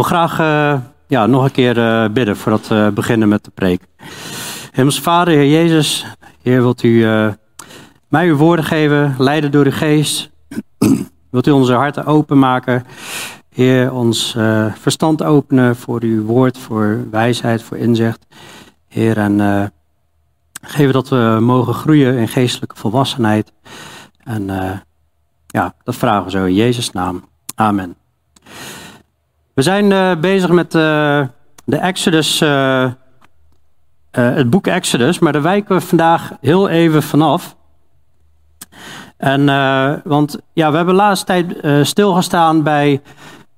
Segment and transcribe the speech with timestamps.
[0.00, 3.82] wil graag uh, ja, nog een keer uh, bidden voordat we beginnen met de preek.
[4.70, 6.06] Hemels Vader, Heer Jezus,
[6.42, 7.28] Heer, wilt u uh,
[8.08, 10.30] mij uw woorden geven, leiden door uw geest.
[11.30, 12.84] wilt u onze harten openmaken.
[13.54, 14.36] Heer, ons
[14.74, 18.26] verstand openen voor uw woord, voor wijsheid, voor inzicht.
[18.88, 19.72] Heer, en
[20.62, 23.52] geven dat we mogen groeien in geestelijke volwassenheid.
[24.24, 24.46] En
[25.46, 27.24] ja, dat vragen we zo in Jezus' naam.
[27.54, 27.96] Amen.
[29.60, 30.80] We zijn uh, bezig met uh,
[31.64, 32.90] de Exodus, uh,
[34.10, 37.56] het boek Exodus, maar daar wijken we vandaag heel even vanaf.
[39.16, 39.46] En,
[40.04, 43.02] want ja, we hebben de laatste tijd stilgestaan bij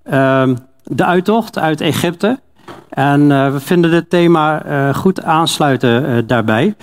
[0.02, 2.40] ehm, de uittocht uit Egypte.
[2.88, 4.62] En we vinden dit thema
[4.92, 6.74] goed aansluiten daarbij.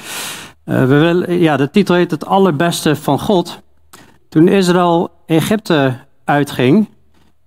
[0.63, 3.61] we willen, ja, de titel heet Het allerbeste van God.
[4.29, 5.93] Toen Israël Egypte
[6.25, 6.89] uitging,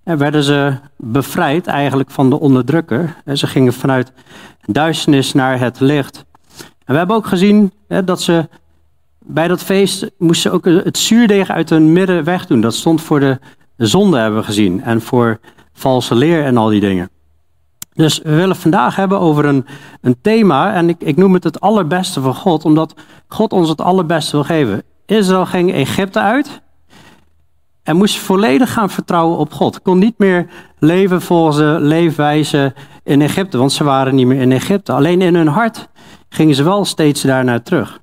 [0.03, 3.15] werden ze bevrijd eigenlijk van de onderdrukker.
[3.25, 4.11] En ze gingen vanuit
[4.65, 6.25] duisternis naar het licht.
[6.59, 8.47] En we hebben ook gezien hè, dat ze
[9.19, 12.61] bij dat feest moesten ook het zuurdeeg uit hun midden wegdoen.
[12.61, 13.39] Dat stond voor de
[13.77, 14.83] zonde, hebben we gezien.
[14.83, 15.39] En voor
[15.73, 17.09] valse leer en al die dingen.
[17.93, 19.65] Dus we willen vandaag hebben over een,
[20.01, 20.73] een thema.
[20.73, 22.93] En ik, ik noem het het allerbeste van God, omdat
[23.27, 24.83] God ons het allerbeste wil geven.
[25.05, 26.61] Israël ging Egypte uit.
[27.83, 29.81] En moest volledig gaan vertrouwen op God.
[29.81, 30.47] Kon niet meer
[30.79, 34.91] leven volgens de leefwijze in Egypte, want ze waren niet meer in Egypte.
[34.91, 35.87] Alleen in hun hart
[36.29, 38.01] gingen ze wel steeds daarnaar terug.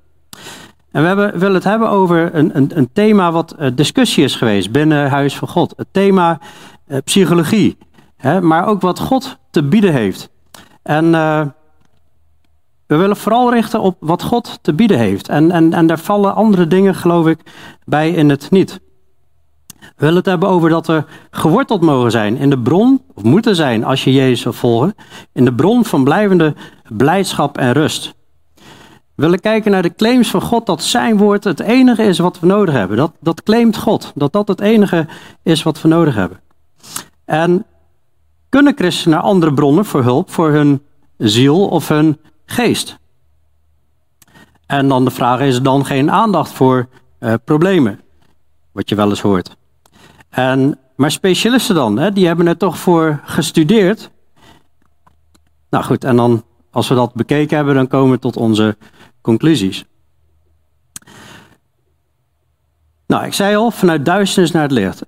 [0.91, 4.35] En we hebben, willen het hebben over een, een, een thema wat uh, discussie is
[4.35, 5.73] geweest binnen Huis van God.
[5.77, 6.39] Het thema
[6.87, 7.77] uh, psychologie,
[8.17, 10.29] hè, maar ook wat God te bieden heeft.
[10.83, 11.41] En uh,
[12.87, 15.27] we willen vooral richten op wat God te bieden heeft.
[15.27, 17.39] En, en, en daar vallen andere dingen, geloof ik,
[17.85, 18.79] bij in het niet.
[20.01, 23.55] We willen het hebben over dat we geworteld mogen zijn in de bron, of moeten
[23.55, 24.95] zijn als je Jezus wil volgen,
[25.33, 26.55] in de bron van blijvende
[26.87, 28.13] blijdschap en rust.
[29.15, 32.39] We willen kijken naar de claims van God dat zijn woord het enige is wat
[32.39, 32.97] we nodig hebben.
[32.97, 35.07] Dat, dat claimt God, dat dat het enige
[35.43, 36.39] is wat we nodig hebben.
[37.25, 37.65] En
[38.49, 40.81] kunnen christenen naar andere bronnen voor hulp voor hun
[41.17, 42.97] ziel of hun geest?
[44.65, 46.87] En dan de vraag is er dan geen aandacht voor
[47.19, 47.99] uh, problemen,
[48.71, 49.59] wat je wel eens hoort.
[50.31, 54.11] En, maar specialisten dan, hè, die hebben er toch voor gestudeerd.
[55.69, 58.77] Nou goed, en dan als we dat bekeken hebben, dan komen we tot onze
[59.21, 59.85] conclusies.
[63.07, 65.05] Nou, ik zei al, vanuit duisternis naar het licht.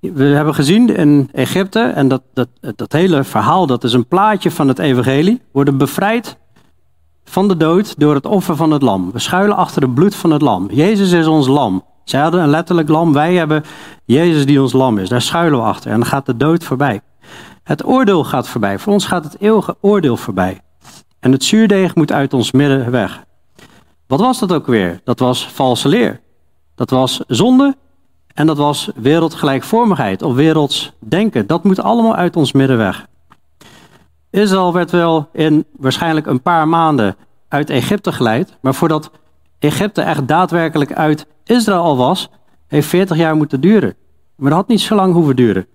[0.00, 4.50] We hebben gezien in Egypte, en dat, dat, dat hele verhaal, dat is een plaatje
[4.50, 6.36] van het evangelie, worden bevrijd
[7.24, 9.12] van de dood door het offer van het lam.
[9.12, 10.70] We schuilen achter het bloed van het lam.
[10.70, 11.84] Jezus is ons lam.
[12.04, 13.12] Zij hadden een letterlijk lam.
[13.12, 13.64] Wij hebben
[14.04, 15.08] Jezus die ons lam is.
[15.08, 15.90] Daar schuilen we achter.
[15.90, 17.00] En dan gaat de dood voorbij.
[17.62, 18.78] Het oordeel gaat voorbij.
[18.78, 20.60] Voor ons gaat het eeuwige oordeel voorbij.
[21.20, 23.24] En het zuurdeeg moet uit ons midden weg.
[24.06, 25.00] Wat was dat ook weer?
[25.04, 26.20] Dat was valse leer.
[26.74, 27.76] Dat was zonde.
[28.34, 31.46] En dat was wereldgelijkvormigheid of werelds denken.
[31.46, 33.06] Dat moet allemaal uit ons midden weg.
[34.30, 37.16] Israël werd wel in waarschijnlijk een paar maanden
[37.48, 38.56] uit Egypte geleid.
[38.60, 39.10] Maar voordat
[39.58, 42.28] Egypte echt daadwerkelijk uit Israël al was,
[42.66, 43.94] heeft 40 jaar moeten duren.
[44.36, 45.66] Maar dat had niet zo lang hoeven duren.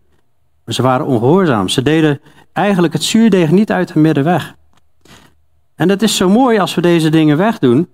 [0.65, 1.69] Ze waren ongehoorzaam.
[1.69, 2.21] Ze deden
[2.53, 4.55] eigenlijk het zuurdeeg niet uit hun midden weg.
[5.75, 7.89] En dat is zo mooi als we deze dingen wegdoen.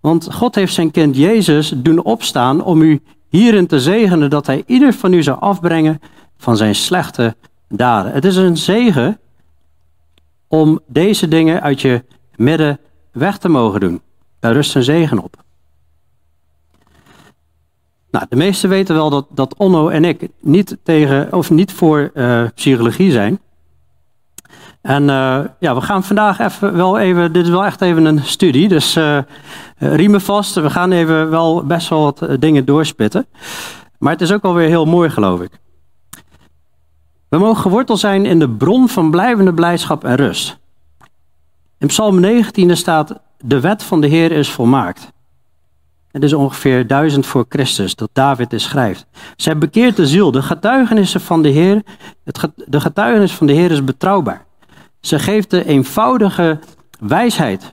[0.00, 4.62] Want God heeft zijn kind Jezus doen opstaan om u hierin te zegenen dat hij
[4.66, 6.00] ieder van u zou afbrengen
[6.36, 7.36] van zijn slechte
[7.68, 8.12] daden.
[8.12, 9.20] Het is een zegen
[10.48, 12.04] om deze dingen uit je
[12.36, 12.80] midden
[13.12, 14.00] weg te mogen doen.
[14.40, 15.44] Daar rust een zegen op.
[18.10, 22.10] Nou, de meesten weten wel dat, dat Onno en ik niet tegen of niet voor
[22.14, 23.40] uh, psychologie zijn.
[24.80, 28.24] En uh, ja, we gaan vandaag even wel even, dit is wel echt even een
[28.24, 29.18] studie, dus uh,
[29.78, 30.54] riemen vast.
[30.54, 33.26] We gaan even wel best wel wat dingen doorspitten.
[33.98, 35.50] Maar het is ook alweer heel mooi, geloof ik.
[37.28, 40.58] We mogen geworteld zijn in de bron van blijvende blijdschap en rust.
[41.78, 45.12] In Psalm 19 staat: De wet van de Heer is volmaakt.
[46.12, 49.06] Het is ongeveer duizend voor Christus dat David dit schrijft.
[49.36, 50.30] Zij bekeert de ziel.
[50.30, 51.82] De getuigenissen van de Heer,
[52.24, 54.44] het, de getuigenis van de Heer is betrouwbaar.
[55.00, 56.58] Ze geeft de eenvoudige
[57.00, 57.72] wijsheid.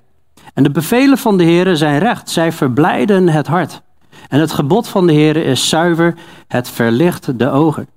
[0.54, 2.30] En de bevelen van de Heer zijn recht.
[2.30, 3.82] Zij verblijden het hart.
[4.28, 6.16] En het gebod van de Heer is zuiver.
[6.48, 7.88] Het verlicht de ogen.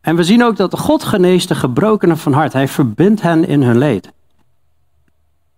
[0.00, 2.52] En we zien ook dat God geneest de gebrokenen van hart.
[2.52, 4.12] Hij verbindt hen in hun leed.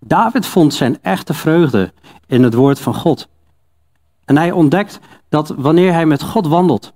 [0.04, 1.93] David vond zijn echte vreugde
[2.26, 3.28] in het woord van God.
[4.25, 6.93] En hij ontdekt dat wanneer hij met God wandelt,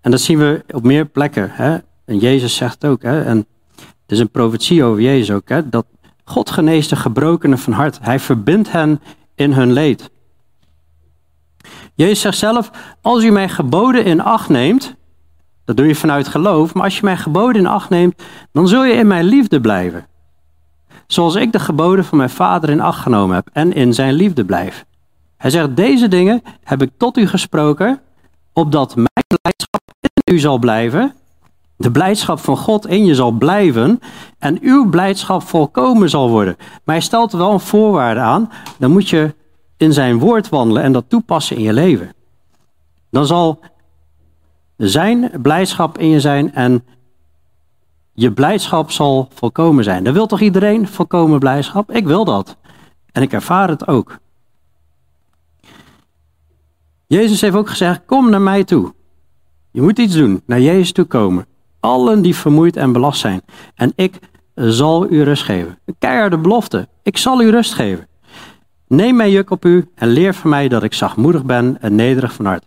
[0.00, 1.50] En dat zien we op meer plekken.
[1.52, 1.78] Hè?
[2.04, 3.22] En Jezus zegt ook, hè?
[3.24, 3.36] en
[3.76, 5.68] het is een profetie over Jezus ook, hè?
[5.68, 5.86] dat
[6.24, 7.98] God geneest de gebrokenen van hart.
[8.02, 9.00] Hij verbindt hen
[9.34, 10.10] in hun leed.
[11.94, 12.70] Jezus zegt zelf,
[13.00, 14.94] als u mijn geboden in acht neemt,
[15.64, 18.22] dat doe je vanuit geloof, maar als je mijn geboden in acht neemt,
[18.52, 20.06] dan zul je in mijn liefde blijven.
[21.06, 24.44] Zoals ik de geboden van mijn vader in acht genomen heb en in zijn liefde
[24.44, 24.84] blijf.
[25.36, 28.00] Hij zegt, deze dingen heb ik tot u gesproken,
[28.52, 31.14] opdat mijn blijdschap in u zal blijven,
[31.76, 34.00] de blijdschap van God in je zal blijven
[34.38, 36.56] en uw blijdschap volkomen zal worden.
[36.58, 39.34] Maar hij stelt er wel een voorwaarde aan, dan moet je
[39.76, 42.14] in zijn woord wandelen en dat toepassen in je leven.
[43.10, 43.60] Dan zal
[44.76, 46.84] zijn blijdschap in je zijn en
[48.14, 50.04] je blijdschap zal volkomen zijn.
[50.04, 51.90] Dan wil toch iedereen volkomen blijdschap?
[51.90, 52.56] Ik wil dat.
[53.12, 54.18] En ik ervaar het ook.
[57.06, 58.94] Jezus heeft ook gezegd: Kom naar mij toe.
[59.70, 61.46] Je moet iets doen, naar Jezus toe komen.
[61.80, 63.42] Allen die vermoeid en belast zijn.
[63.74, 64.18] En ik
[64.54, 65.78] zal u rust geven.
[65.84, 66.88] Een keiharde belofte.
[67.02, 68.08] Ik zal u rust geven.
[68.86, 72.32] Neem mijn juk op u en leer van mij dat ik zachtmoedig ben en nederig
[72.32, 72.64] van hart.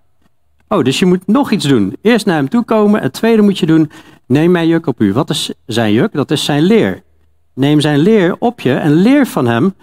[0.67, 1.95] Oh, dus je moet nog iets doen.
[2.01, 3.01] Eerst naar hem toe komen.
[3.01, 3.91] Het tweede moet je doen.
[4.27, 5.13] Neem mijn juk op u.
[5.13, 6.13] Wat is zijn juk?
[6.13, 7.03] Dat is zijn leer.
[7.53, 9.73] Neem zijn leer op je en leer van hem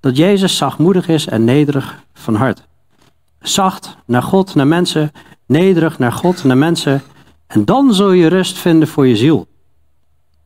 [0.00, 2.66] dat Jezus zachtmoedig is en nederig van hart.
[3.40, 5.12] Zacht naar God, naar mensen.
[5.46, 7.02] Nederig naar God, naar mensen.
[7.46, 9.46] En dan zul je rust vinden voor je ziel.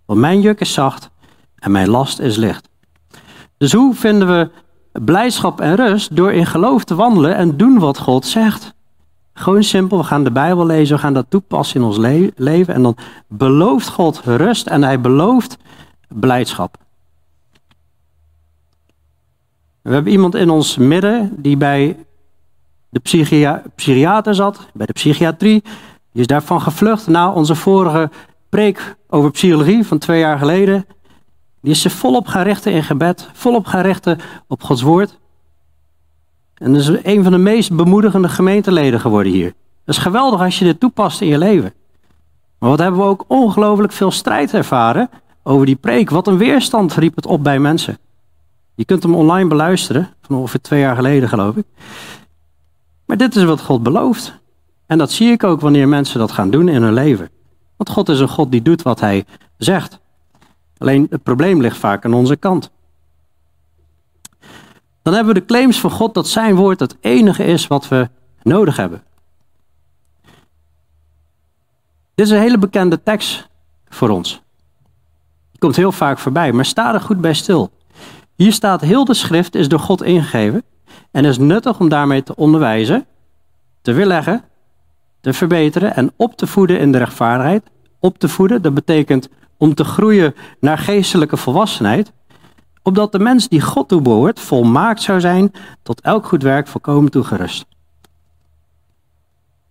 [0.07, 1.11] Want mijn juk is zacht
[1.59, 2.69] en mijn last is licht.
[3.59, 4.51] Dus hoe vinden we
[5.05, 6.17] blijdschap en rust?
[6.17, 8.75] Door in geloof te wandelen en doen wat God zegt.
[9.35, 11.97] Gewoon simpel, we gaan de Bijbel lezen, we gaan dat toepassen in ons
[12.37, 12.75] leven.
[12.75, 12.97] En dan
[13.29, 15.57] belooft God rust en hij belooft
[16.09, 16.77] blijdschap.
[19.83, 21.97] We hebben iemand in ons midden die bij
[22.89, 23.01] de
[23.75, 25.63] psychiater zat, bij de psychiatrie.
[26.13, 28.11] Die is daarvan gevlucht na onze vorige
[28.49, 30.87] preek over psychologie van twee jaar geleden.
[31.61, 35.21] Die is ze volop gaan richten in gebed, volop gaan richten op Gods woord.
[36.63, 39.55] En is een van de meest bemoedigende gemeenteleden geworden hier.
[39.85, 41.73] Dat is geweldig als je dit toepast in je leven.
[42.59, 45.11] Maar wat hebben we ook ongelooflijk veel strijd ervaren
[45.43, 46.11] over die preek.
[46.11, 47.99] Wat een weerstand riep het op bij mensen.
[48.75, 51.65] Je kunt hem online beluisteren, van ongeveer twee jaar geleden geloof ik.
[53.07, 54.41] Maar dit is wat God belooft.
[54.87, 57.31] En dat zie ik ook wanneer mensen dat gaan doen in hun leven.
[57.77, 59.25] Want God is een God die doet wat hij
[59.57, 60.01] zegt.
[60.79, 62.71] Alleen het probleem ligt vaak aan onze kant.
[65.03, 68.09] Dan hebben we de claims van God dat zijn woord het enige is wat we
[68.43, 69.03] nodig hebben.
[72.15, 73.49] Dit is een hele bekende tekst
[73.89, 74.43] voor ons.
[75.51, 77.71] Die komt heel vaak voorbij, maar sta er goed bij stil.
[78.35, 80.63] Hier staat heel de schrift is door God ingegeven
[81.11, 83.07] en is nuttig om daarmee te onderwijzen,
[83.83, 84.45] te weerleggen,
[85.21, 87.63] te verbeteren en op te voeden in de rechtvaardigheid.
[88.01, 92.13] Op te voeden, dat betekent om te groeien naar geestelijke volwassenheid
[92.83, 95.53] opdat de mens die God toebehoort volmaakt zou zijn,
[95.83, 97.67] tot elk goed werk volkomen toegerust.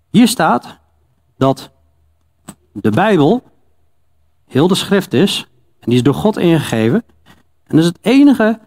[0.09, 0.77] Hier staat
[1.37, 1.71] dat
[2.71, 3.43] de Bijbel
[4.47, 5.47] heel de schrift is,
[5.79, 7.03] en die is door God ingegeven,
[7.63, 8.59] en dat is het enige,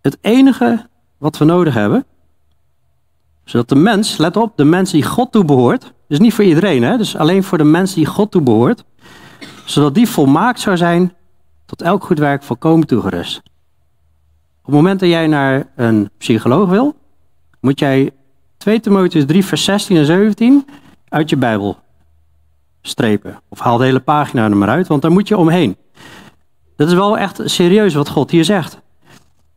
[0.00, 2.06] het enige wat we nodig hebben,
[3.44, 6.96] zodat de mens, let op, de mens die God toebehoort, dus niet voor iedereen, hè,
[6.96, 8.84] dus alleen voor de mens die God toebehoort,
[9.64, 11.14] zodat die volmaakt zou zijn,
[11.66, 13.42] tot elk goed werk volkomen toegerust.
[14.64, 16.96] Op het moment dat jij naar een psycholoog wil,
[17.60, 18.10] moet jij
[18.56, 20.66] 2 Timotheus 3, vers 16 en 17
[21.08, 21.78] uit je Bijbel
[22.82, 23.40] strepen.
[23.48, 25.76] Of haal de hele pagina er maar uit, want daar moet je omheen.
[26.76, 28.78] Dat is wel echt serieus wat God hier zegt.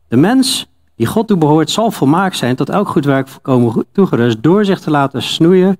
[0.08, 4.66] De mens die God toebehoort zal volmaakt zijn tot elk goed werk voorkomen toegerust door
[4.66, 5.78] zich te laten snoeien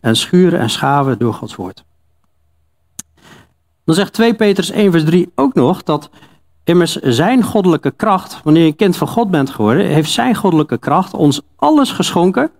[0.00, 1.84] en schuren en schaven door Gods woord.
[3.84, 6.10] Dan zegt 2 Petrus 1 vers 3 ook nog dat
[6.64, 10.78] Immers zijn goddelijke kracht, wanneer je een kind van God bent geworden, heeft zijn goddelijke
[10.78, 12.50] kracht ons alles geschonken.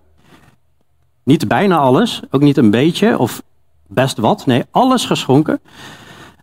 [1.23, 3.41] Niet bijna alles, ook niet een beetje of
[3.87, 5.59] best wat, nee, alles geschonken.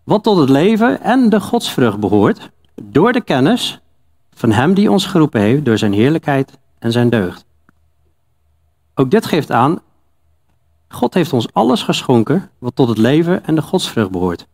[0.05, 2.50] Wat tot het leven en de godsvrucht behoort,
[2.83, 3.81] door de kennis
[4.35, 7.45] van Hem die ons geroepen heeft, door zijn heerlijkheid en zijn deugd.
[8.95, 9.81] Ook dit geeft aan,
[10.88, 14.47] God heeft ons alles geschonken wat tot het leven en de godsvrucht behoort.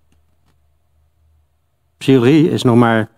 [1.98, 3.08] Psychologie is nog maar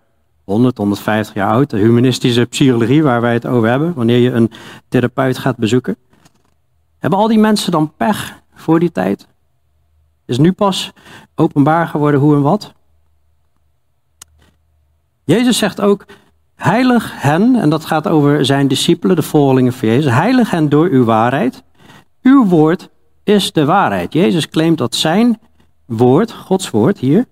[0.43, 1.69] 100, 150 jaar oud.
[1.69, 4.51] De humanistische psychologie waar wij het over hebben, wanneer je een
[4.87, 5.97] therapeut gaat bezoeken.
[6.97, 9.27] Hebben al die mensen dan pech voor die tijd?
[10.25, 10.91] Is nu pas
[11.35, 12.73] openbaar geworden hoe en wat?
[15.23, 16.05] Jezus zegt ook,
[16.55, 20.87] heilig hen, en dat gaat over zijn discipelen, de volgelingen van Jezus, heilig hen door
[20.87, 21.63] uw waarheid.
[22.21, 22.89] Uw woord
[23.23, 24.13] is de waarheid.
[24.13, 25.39] Jezus claimt dat zijn
[25.85, 27.25] woord, Gods woord hier,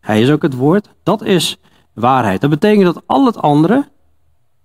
[0.00, 1.58] hij is ook het woord, dat is
[1.92, 2.40] waarheid.
[2.40, 3.88] Dat betekent dat al het andere,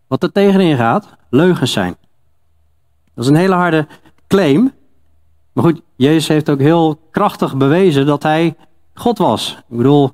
[0.07, 1.95] wat er tegenin gaat, leugens zijn.
[3.13, 3.87] Dat is een hele harde
[4.27, 4.73] claim.
[5.53, 8.55] Maar goed, Jezus heeft ook heel krachtig bewezen dat hij
[8.93, 9.57] God was.
[9.69, 10.11] Ik bedoel,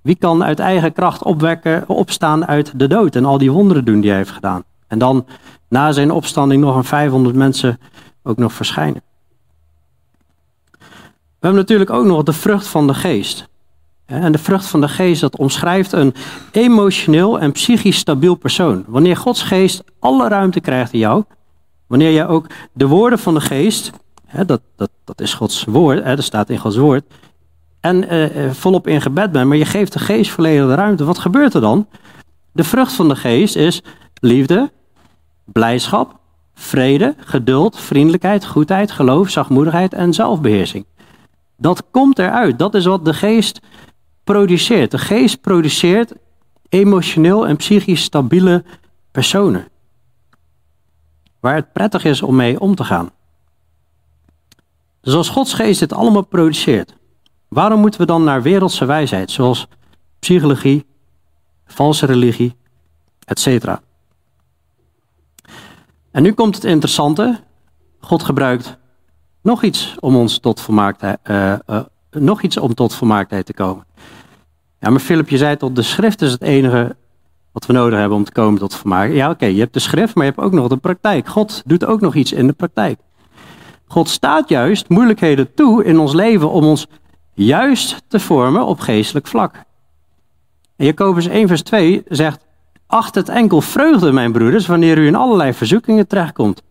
[0.00, 4.00] wie kan uit eigen kracht opwekken, opstaan uit de dood en al die wonderen doen
[4.00, 4.64] die hij heeft gedaan?
[4.86, 5.26] En dan
[5.68, 7.80] na zijn opstanding nog een 500 mensen
[8.22, 9.02] ook nog verschijnen.
[11.40, 13.48] We hebben natuurlijk ook nog de vrucht van de geest.
[14.10, 16.14] En de vrucht van de geest, dat omschrijft een
[16.52, 18.84] emotioneel en psychisch stabiel persoon.
[18.86, 21.24] Wanneer Gods geest alle ruimte krijgt in jou,
[21.86, 23.90] wanneer je ook de woorden van de geest,
[24.46, 27.04] dat, dat, dat is Gods woord, dat staat in Gods woord,
[27.80, 31.04] en eh, eh, volop in gebed bent, maar je geeft de geest volledig de ruimte,
[31.04, 31.86] wat gebeurt er dan?
[32.52, 33.82] De vrucht van de geest is
[34.20, 34.70] liefde,
[35.44, 36.18] blijdschap,
[36.54, 40.86] vrede, geduld, vriendelijkheid, goedheid, geloof, zachtmoedigheid en zelfbeheersing.
[41.56, 42.58] Dat komt eruit.
[42.58, 43.60] Dat is wat de geest
[44.30, 44.90] produceert.
[44.90, 46.12] De geest produceert
[46.68, 48.64] emotioneel en psychisch stabiele
[49.10, 49.68] personen.
[51.40, 53.10] Waar het prettig is om mee om te gaan.
[55.00, 56.96] Dus als Gods geest dit allemaal produceert,
[57.48, 59.66] waarom moeten we dan naar wereldse wijsheid, zoals
[60.18, 60.86] psychologie,
[61.66, 62.56] valse religie,
[63.24, 63.66] etc.
[66.10, 67.40] En nu komt het interessante.
[68.00, 68.76] God gebruikt
[69.42, 73.88] nog iets om ons tot volmaaktheid, uh, uh, nog iets om tot volmaaktheid te komen.
[74.80, 76.96] Ja, maar Philip, je zei tot de schrift is het enige
[77.52, 79.12] wat we nodig hebben om te komen tot vermaak.
[79.12, 81.28] Ja, oké, je hebt de schrift, maar je hebt ook nog de praktijk.
[81.28, 82.98] God doet ook nog iets in de praktijk.
[83.86, 86.86] God staat juist moeilijkheden toe in ons leven om ons
[87.34, 89.54] juist te vormen op geestelijk vlak.
[90.76, 92.44] En Jacobus 1 vers 2 zegt,
[92.86, 96.62] acht het enkel vreugde, mijn broeders, wanneer u in allerlei verzoekingen terechtkomt.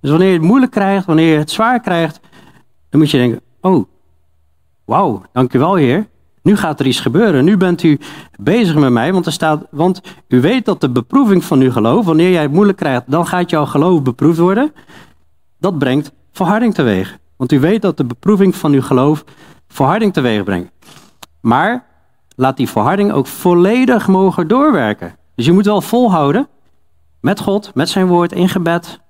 [0.00, 2.20] Dus wanneer je het moeilijk krijgt, wanneer je het zwaar krijgt,
[2.88, 3.84] dan moet je denken, oh,
[4.84, 6.06] wauw, dankjewel Heer.
[6.42, 7.44] Nu gaat er iets gebeuren.
[7.44, 7.98] Nu bent u
[8.40, 12.04] bezig met mij, want er staat, want u weet dat de beproeving van uw geloof,
[12.04, 14.72] wanneer jij het moeilijk krijgt, dan gaat jouw geloof beproefd worden.
[15.58, 17.18] Dat brengt verharding teweeg.
[17.36, 19.24] Want u weet dat de beproeving van uw geloof
[19.68, 20.70] verharding teweeg brengt.
[21.40, 21.84] Maar
[22.36, 25.16] laat die verharding ook volledig mogen doorwerken.
[25.34, 26.48] Dus je moet wel volhouden
[27.20, 29.00] met God, met zijn woord in gebed,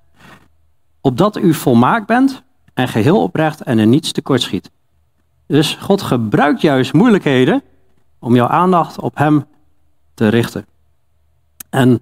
[1.00, 2.42] opdat u volmaakt bent
[2.74, 4.70] en geheel oprecht en er niets tekort schiet.
[5.52, 7.62] Dus God gebruikt juist moeilijkheden
[8.18, 9.44] om jouw aandacht op Hem
[10.14, 10.66] te richten.
[11.70, 12.00] En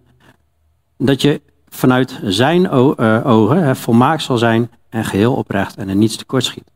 [0.97, 6.16] dat je vanuit Zijn eh, ogen volmaakt zal zijn en geheel oprecht en er niets
[6.16, 6.71] tekort schiet.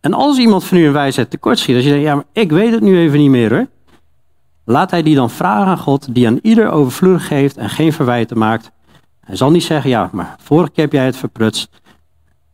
[0.00, 2.50] En als iemand van u een wijsheid tekort schiet, als je denkt, ja, maar ik
[2.50, 3.66] weet het nu even niet meer hoor.
[4.64, 8.38] Laat hij die dan vragen aan God, die aan ieder overvloedig geeft en geen verwijten
[8.38, 8.70] maakt.
[9.20, 11.80] Hij zal niet zeggen, ja, maar vorige keer heb jij het verprutst.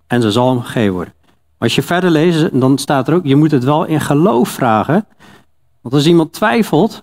[0.06, 1.16] En ze zal hem gegeven worden.
[1.58, 5.06] Als je verder leest, dan staat er ook, je moet het wel in geloof vragen.
[5.80, 7.02] Want als iemand twijfelt,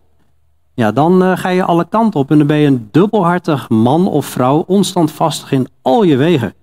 [0.74, 4.08] ja, dan uh, ga je alle kanten op en dan ben je een dubbelhartig man
[4.08, 6.54] of vrouw, onstandvastig in al je wegen.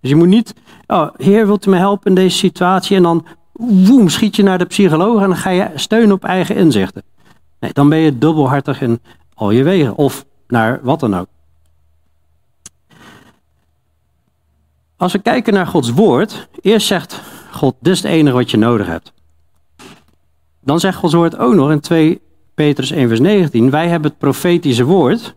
[0.00, 0.54] Dus je moet niet,
[0.86, 2.96] oh, Heer, wilt u me helpen in deze situatie?
[2.96, 6.56] En dan, woem, schiet je naar de psycholoog en dan ga je steunen op eigen
[6.56, 7.02] inzichten.
[7.60, 9.00] Nee, dan ben je dubbelhartig in
[9.34, 9.96] al je wegen.
[9.96, 11.26] Of naar wat dan ook.
[15.00, 18.56] Als we kijken naar Gods woord, eerst zegt God, dit is het enige wat je
[18.56, 19.12] nodig hebt.
[20.60, 22.20] Dan zegt Gods woord ook nog in 2
[22.54, 25.34] Petrus 1 vers 19, wij hebben het profetische woord,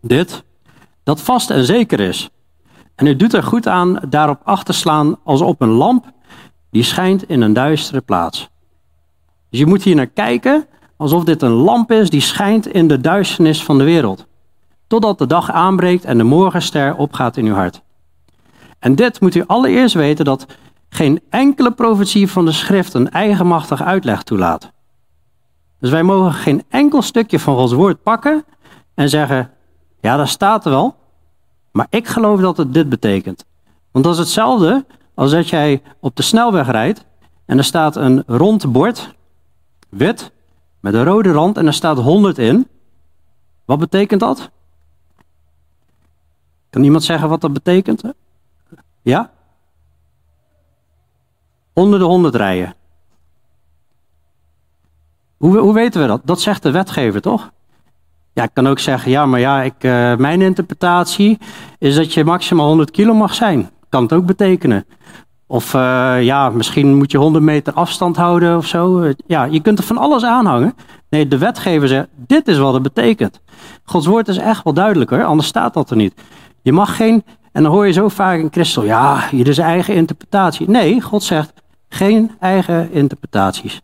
[0.00, 0.44] dit,
[1.02, 2.30] dat vast en zeker is.
[2.94, 6.12] En u doet er goed aan daarop acht te slaan als op een lamp
[6.70, 8.48] die schijnt in een duistere plaats.
[9.50, 10.66] Dus je moet hier naar kijken
[10.96, 14.26] alsof dit een lamp is die schijnt in de duisternis van de wereld.
[14.86, 17.86] Totdat de dag aanbreekt en de morgenster opgaat in uw hart.
[18.78, 20.46] En dit moet u allereerst weten dat
[20.88, 24.70] geen enkele profetie van de schrift een eigenmachtige uitleg toelaat.
[25.78, 28.44] Dus wij mogen geen enkel stukje van Gods woord pakken
[28.94, 29.50] en zeggen,
[30.00, 30.96] ja, dat staat er wel,
[31.72, 33.44] maar ik geloof dat het dit betekent.
[33.90, 37.04] Want dat is hetzelfde als dat jij op de snelweg rijdt
[37.44, 39.14] en er staat een rond bord,
[39.88, 40.32] wit,
[40.80, 42.68] met een rode rand en er staat 100 in.
[43.64, 44.50] Wat betekent dat?
[46.70, 48.02] Kan iemand zeggen wat dat betekent?
[49.08, 49.30] Ja?
[51.72, 52.74] Onder de 100 rijden.
[55.36, 56.20] Hoe, hoe weten we dat?
[56.24, 57.50] Dat zegt de wetgever, toch?
[58.32, 61.38] Ja, ik kan ook zeggen, ja, maar ja, ik, uh, mijn interpretatie
[61.78, 63.70] is dat je maximaal 100 kilo mag zijn.
[63.88, 64.86] Kan het ook betekenen.
[65.46, 69.12] Of uh, ja, misschien moet je 100 meter afstand houden of zo.
[69.26, 70.74] Ja, je kunt er van alles aanhangen.
[71.08, 73.40] Nee, de wetgever zegt, dit is wat het betekent.
[73.84, 76.14] Gods woord is echt wel duidelijk hoor, anders staat dat er niet.
[76.62, 77.24] Je mag geen
[77.58, 80.70] En dan hoor je zo vaak in Christel, ja, hier is eigen interpretatie.
[80.70, 81.52] Nee, God zegt
[81.88, 83.80] geen eigen interpretaties.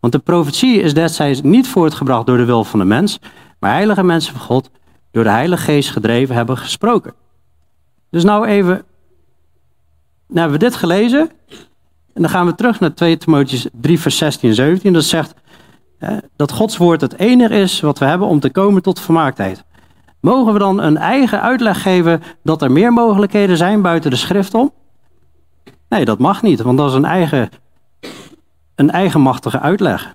[0.00, 3.18] Want de profetie is destijds niet voortgebracht door de wil van de mens,
[3.58, 4.70] maar heilige mensen van God
[5.10, 7.14] door de Heilige Geest gedreven hebben gesproken.
[8.10, 8.84] Dus nou even,
[10.26, 11.30] nou hebben we dit gelezen.
[12.14, 14.92] En dan gaan we terug naar 2 Timotheüs 3 vers 16 en 17.
[14.92, 15.34] Dat zegt
[16.36, 19.64] dat Gods woord het enige is wat we hebben om te komen tot vermaaktheid.
[20.22, 24.54] Mogen we dan een eigen uitleg geven dat er meer mogelijkheden zijn buiten de schrift
[24.54, 24.72] om?
[25.88, 27.48] Nee, dat mag niet, want dat is een eigen,
[28.74, 30.14] een eigenmachtige uitleg.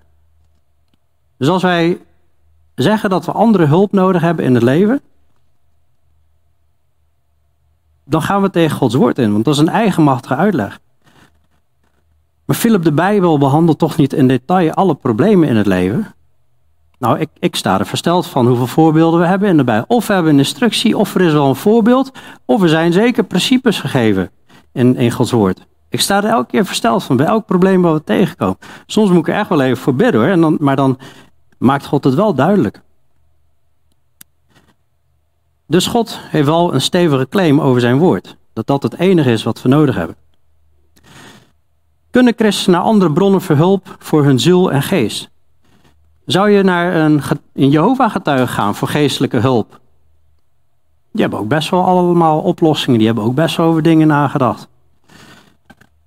[1.37, 2.01] Dus als wij
[2.75, 5.01] zeggen dat we andere hulp nodig hebben in het leven,
[8.03, 10.79] dan gaan we tegen Gods woord in, want dat is een eigenmachtige uitleg.
[12.45, 16.15] Maar Philip de Bijbel behandelt toch niet in detail alle problemen in het leven.
[16.97, 19.85] Nou, ik, ik sta er versteld van hoeveel voorbeelden we hebben in de Bijbel.
[19.87, 22.11] Of we hebben een instructie, of er is wel een voorbeeld,
[22.45, 24.31] of er zijn zeker principes gegeven
[24.71, 25.65] in, in Gods woord.
[25.89, 28.57] Ik sta er elke keer versteld van, bij elk probleem wat we tegenkomen.
[28.85, 30.99] Soms moet ik er echt wel even voor bidden hoor, en dan, maar dan
[31.57, 32.81] maakt God het wel duidelijk.
[35.67, 38.37] Dus God heeft wel een stevige claim over zijn woord.
[38.53, 40.15] Dat dat het enige is wat we nodig hebben.
[42.11, 45.29] Kunnen christenen naar andere bronnen verhulp voor hun ziel en geest?
[46.27, 47.21] Zou je naar een,
[47.53, 49.79] een Jehovah-getuige gaan voor geestelijke hulp?
[51.11, 52.97] Die hebben ook best wel allemaal oplossingen.
[52.97, 54.67] Die hebben ook best wel over dingen nagedacht.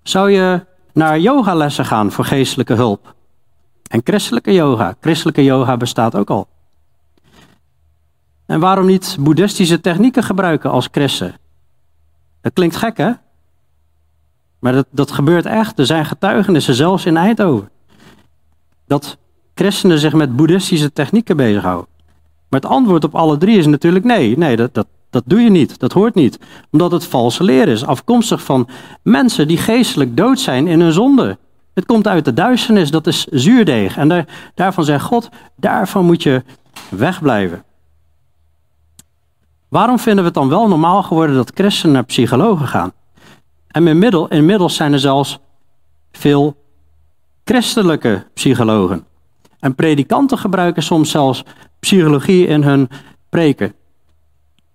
[0.03, 3.15] Zou je naar yogalessen gaan voor geestelijke hulp?
[3.91, 4.95] En christelijke yoga.
[5.00, 6.49] Christelijke yoga bestaat ook al.
[8.47, 11.35] En waarom niet boeddhistische technieken gebruiken als christen?
[12.41, 13.11] Dat klinkt gek, hè?
[14.59, 15.79] Maar dat, dat gebeurt echt.
[15.79, 17.71] Er zijn getuigenissen, zelfs in Eindhoven.
[18.87, 19.19] Dat
[19.61, 21.87] christenen zich met boeddhistische technieken bezighouden.
[22.49, 24.38] Maar het antwoord op alle drie is natuurlijk nee.
[24.38, 25.79] Nee, dat, dat, dat doe je niet.
[25.79, 26.38] Dat hoort niet.
[26.70, 27.85] Omdat het valse leer is.
[27.85, 28.68] Afkomstig van
[29.03, 31.38] mensen die geestelijk dood zijn in hun zonde.
[31.75, 32.90] Het komt uit de duisternis.
[32.90, 33.96] Dat is zuurdeeg.
[33.96, 36.42] En daar, daarvan zegt God, daarvan moet je
[36.88, 37.64] wegblijven.
[39.68, 42.92] Waarom vinden we het dan wel normaal geworden dat christenen naar psychologen gaan?
[43.68, 45.38] En inmiddels, inmiddels zijn er zelfs
[46.12, 46.57] veel
[47.44, 49.09] christelijke psychologen.
[49.61, 51.44] En predikanten gebruiken soms zelfs
[51.81, 52.88] psychologie in hun
[53.29, 53.75] preken.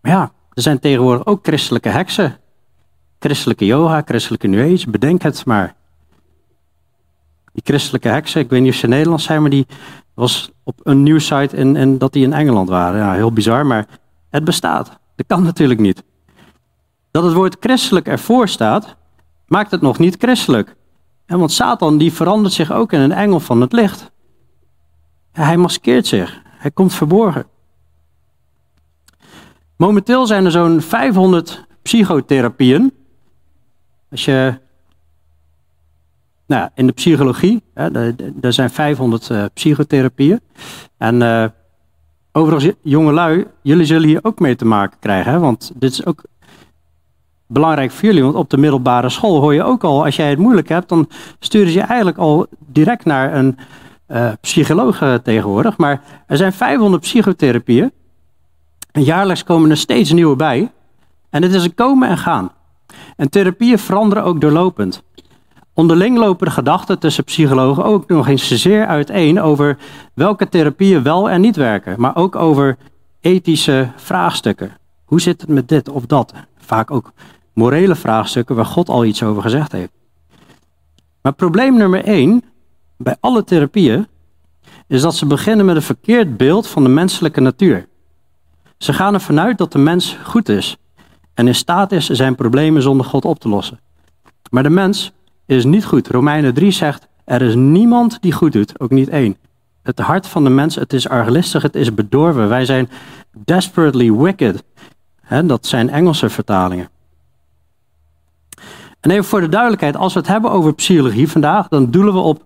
[0.01, 2.37] Maar ja, er zijn tegenwoordig ook christelijke heksen.
[3.19, 5.75] Christelijke yoga, christelijke New Age, bedenk het maar.
[7.53, 9.65] Die christelijke heksen, ik weet niet of ze Nederlands zijn, maar die
[10.13, 12.99] was op een nieuwssite en, en dat die in Engeland waren.
[12.99, 13.87] Ja, heel bizar, maar
[14.29, 14.99] het bestaat.
[15.15, 16.03] Dat kan natuurlijk niet.
[17.11, 18.95] Dat het woord christelijk ervoor staat,
[19.47, 20.75] maakt het nog niet christelijk.
[21.25, 24.11] En want Satan die verandert zich ook in een engel van het licht.
[25.35, 26.41] Hij maskeert zich.
[26.45, 27.45] Hij komt verborgen.
[29.75, 32.93] Momenteel zijn er zo'n 500 psychotherapieën.
[34.11, 34.57] Als je
[36.45, 37.63] nou, in de psychologie,
[38.41, 40.39] er zijn 500 uh, psychotherapieën.
[40.97, 41.45] En uh,
[42.31, 45.31] overigens, jongelui, jullie zullen hier ook mee te maken krijgen.
[45.31, 45.39] Hè?
[45.39, 46.23] Want dit is ook
[47.47, 48.23] belangrijk voor jullie.
[48.23, 51.09] Want op de middelbare school hoor je ook al, als jij het moeilijk hebt, dan
[51.39, 53.57] sturen ze je eigenlijk al direct naar een
[54.07, 55.77] uh, psycholoog tegenwoordig.
[55.77, 57.91] Maar er zijn 500 psychotherapieën.
[58.91, 60.71] En jaarlijks komen er steeds nieuwe bij.
[61.29, 62.51] En het is een komen en gaan.
[63.15, 65.03] En therapieën veranderen ook doorlopend.
[65.73, 69.77] Onderling lopen de gedachten tussen psychologen ook nog eens zeer uiteen over
[70.13, 72.77] welke therapieën wel en niet werken, maar ook over
[73.21, 74.77] ethische vraagstukken.
[75.05, 76.33] Hoe zit het met dit of dat?
[76.57, 77.11] Vaak ook
[77.53, 79.91] morele vraagstukken waar God al iets over gezegd heeft.
[81.21, 82.43] Maar probleem nummer één
[82.97, 84.07] bij alle therapieën
[84.87, 87.87] is dat ze beginnen met een verkeerd beeld van de menselijke natuur.
[88.77, 90.77] Ze gaan ervan uit dat de mens goed is
[91.33, 93.79] en in staat is zijn problemen zonder God op te lossen.
[94.49, 95.11] Maar de mens
[95.45, 96.07] is niet goed.
[96.07, 99.37] Romeinen 3 zegt, er is niemand die goed doet, ook niet één.
[99.83, 102.49] Het hart van de mens, het is arglistig, het is bedorven.
[102.49, 102.89] Wij zijn
[103.31, 104.63] desperately wicked.
[105.45, 106.89] dat zijn Engelse vertalingen.
[108.99, 112.19] En even voor de duidelijkheid, als we het hebben over psychologie vandaag, dan doelen we
[112.19, 112.44] op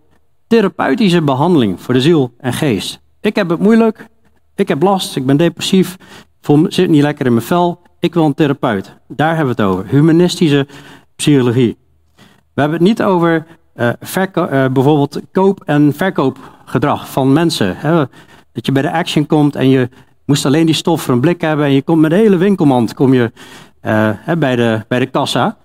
[0.49, 2.99] therapeutische behandeling voor de ziel en geest.
[3.21, 4.07] Ik heb het moeilijk,
[4.55, 5.97] ik heb last, ik ben depressief,
[6.41, 8.95] voel, zit niet lekker in mijn vel, ik wil een therapeut.
[9.07, 10.67] Daar hebben we het over, humanistische
[11.15, 11.77] psychologie.
[12.53, 13.89] We hebben het niet over uh,
[14.73, 17.77] bijvoorbeeld koop- en verkoopgedrag van mensen.
[17.77, 18.05] Hè?
[18.51, 19.89] Dat je bij de action komt en je
[20.25, 22.93] moest alleen die stof voor een blik hebben en je komt met de hele winkelmand
[22.93, 23.31] kom je,
[23.81, 25.57] uh, bij, de, bij de kassa.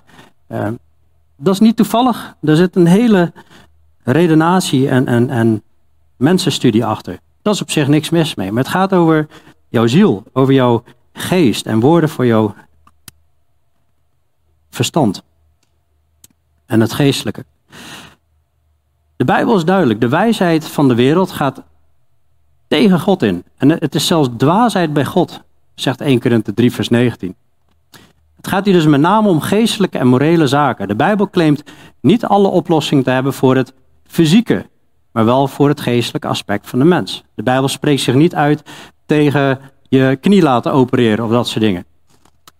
[1.37, 2.37] dat is niet toevallig.
[2.41, 3.33] Er zit een hele
[4.05, 5.63] redenatie en, en, en
[6.17, 7.19] mensenstudie achter.
[7.43, 8.53] Dat is op zich niks mis mee.
[8.53, 9.27] Maar het gaat over
[9.69, 12.55] jouw ziel, over jouw geest en woorden voor jouw
[14.71, 15.23] verstand
[16.67, 17.45] en het geestelijke.
[19.17, 20.01] De Bijbel is duidelijk.
[20.01, 21.63] De wijsheid van de wereld gaat
[22.69, 23.45] tegen God in.
[23.57, 25.43] En het is zelfs dwaasheid bij God,
[25.75, 27.35] zegt 1 Korinthe 3 vers 19.
[28.37, 30.89] Het gaat hier dus met name om geestelijke en morele zaken.
[30.89, 31.63] De Bijbel claimt
[32.01, 33.73] niet alle oplossingen te hebben voor het
[34.15, 34.67] fysieke,
[35.13, 37.25] maar wel voor het geestelijke aspect van de mens.
[37.35, 38.63] De Bijbel spreekt zich niet uit
[39.07, 41.85] tegen je knie laten opereren of dat soort dingen.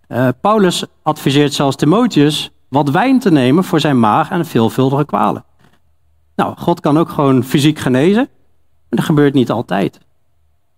[0.07, 5.45] Uh, Paulus adviseert zelfs Timotheus wat wijn te nemen voor zijn maag en veelvuldige kwalen.
[6.35, 8.29] Nou, God kan ook gewoon fysiek genezen,
[8.89, 9.99] maar dat gebeurt niet altijd.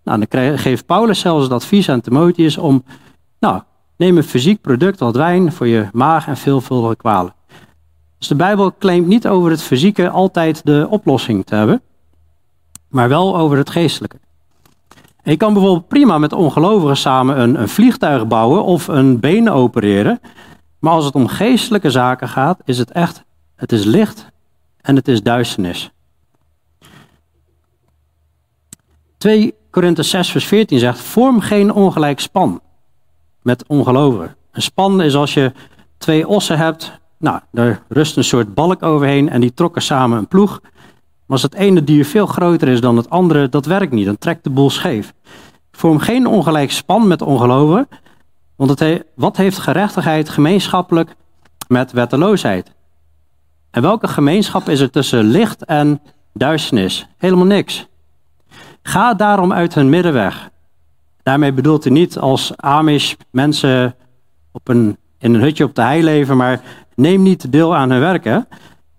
[0.04, 2.84] Nou, dan geeft Paulus zelfs het advies aan Timotheus om,
[3.40, 3.62] nou,
[3.96, 7.36] neem een fysiek product, wat wijn, voor je maag en veelvuldige kwalen.
[8.18, 11.82] Dus de Bijbel claimt niet over het fysieke altijd de oplossing te hebben,
[12.88, 14.18] maar wel over het geestelijke.
[15.22, 20.20] je kan bijvoorbeeld prima met ongelovigen samen een, een vliegtuig bouwen of een been opereren,
[20.78, 23.24] maar als het om geestelijke zaken gaat, is het echt,
[23.56, 24.26] het is licht
[24.80, 25.90] en het is duisternis.
[29.18, 32.60] 2 Korinthe 6 vers 14 zegt, vorm geen ongelijk span
[33.42, 34.36] met ongelovigen.
[34.52, 35.52] Een span is als je
[35.98, 40.28] twee ossen hebt, nou, daar rust een soort balk overheen en die trokken samen een
[40.28, 40.60] ploeg.
[40.62, 44.18] Maar als het ene dier veel groter is dan het andere, dat werkt niet, dan
[44.18, 45.14] trekt de boel scheef.
[45.72, 47.88] Vorm geen ongelijk span met ongelovigen,
[48.56, 51.14] want het wat heeft gerechtigheid gemeenschappelijk
[51.68, 52.72] met wetteloosheid?
[53.70, 56.00] En welke gemeenschap is er tussen licht en
[56.32, 57.06] duisternis?
[57.16, 57.86] Helemaal niks.
[58.82, 60.50] Ga daarom uit hun middenweg.
[61.22, 63.94] Daarmee bedoelt hij niet als Amish mensen
[64.52, 66.60] op een, in een hutje op de hei leven, maar
[66.98, 68.48] neem niet deel aan hun werken.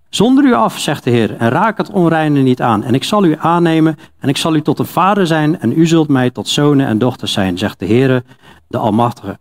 [0.09, 2.83] Zonder u af, zegt de Heer, en raak het onreine niet aan.
[2.83, 5.87] En ik zal u aannemen en ik zal u tot een vader zijn en u
[5.87, 8.23] zult mij tot zonen en dochters zijn, zegt de Heer,
[8.67, 9.39] de Almachtige.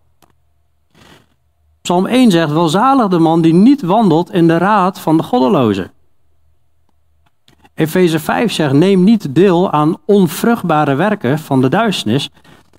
[1.82, 5.90] Psalm 1 zegt, welzalig de man die niet wandelt in de raad van de goddelozen.
[7.74, 12.30] Efeze 5 zegt, neem niet deel aan onvruchtbare werken van de duisternis,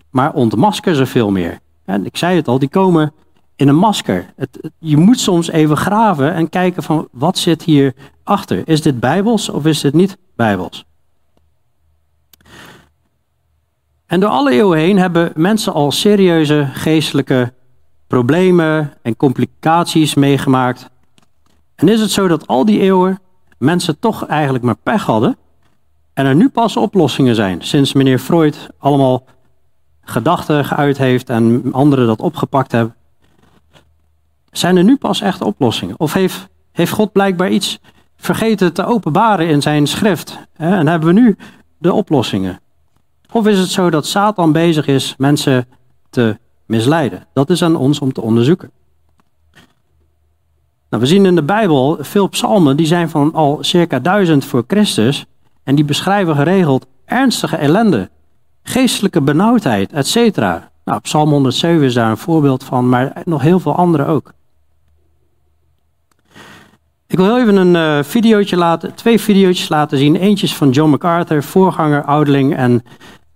[0.10, 1.60] maar ontmasker ze veel meer.
[1.86, 3.14] En ik zei het al, die komen
[3.60, 4.34] in een masker.
[4.36, 7.94] Het, je moet soms even graven en kijken van wat zit hier
[8.24, 8.68] achter.
[8.68, 10.86] Is dit bijbels of is dit niet bijbels?
[14.06, 17.54] En door alle eeuwen heen hebben mensen al serieuze geestelijke
[18.08, 20.90] problemen en complicaties meegemaakt.
[21.76, 23.20] En is het zo dat al die eeuwen
[23.58, 25.38] mensen toch eigenlijk maar pech hadden
[26.14, 29.26] en er nu pas oplossingen zijn, sinds meneer Freud allemaal
[30.02, 32.98] gedachten geuit heeft en anderen dat opgepakt hebben.
[34.52, 36.00] Zijn er nu pas echt oplossingen?
[36.00, 37.80] Of heeft, heeft God blijkbaar iets
[38.18, 40.40] vergeten te openbaren in zijn schrift?
[40.54, 40.76] Hè?
[40.76, 41.36] En hebben we nu
[41.78, 42.60] de oplossingen?
[43.32, 45.68] Of is het zo dat Satan bezig is mensen
[46.10, 47.28] te misleiden?
[47.34, 48.72] Dat is aan ons om te onderzoeken.
[50.90, 54.64] Nou, we zien in de Bijbel veel psalmen die zijn van al circa duizend voor
[54.68, 55.26] Christus
[55.64, 58.10] en die beschrijven geregeld ernstige ellende,
[58.64, 60.38] geestelijke benauwdheid, etc.
[60.86, 64.34] Nou, Psalm 107 is daar een voorbeeld van, maar nog heel veel andere ook.
[67.10, 70.16] Ik wil even een uh, videootje laten, twee video's laten zien.
[70.16, 72.84] Eentje is van John MacArthur, voorganger, ouderling en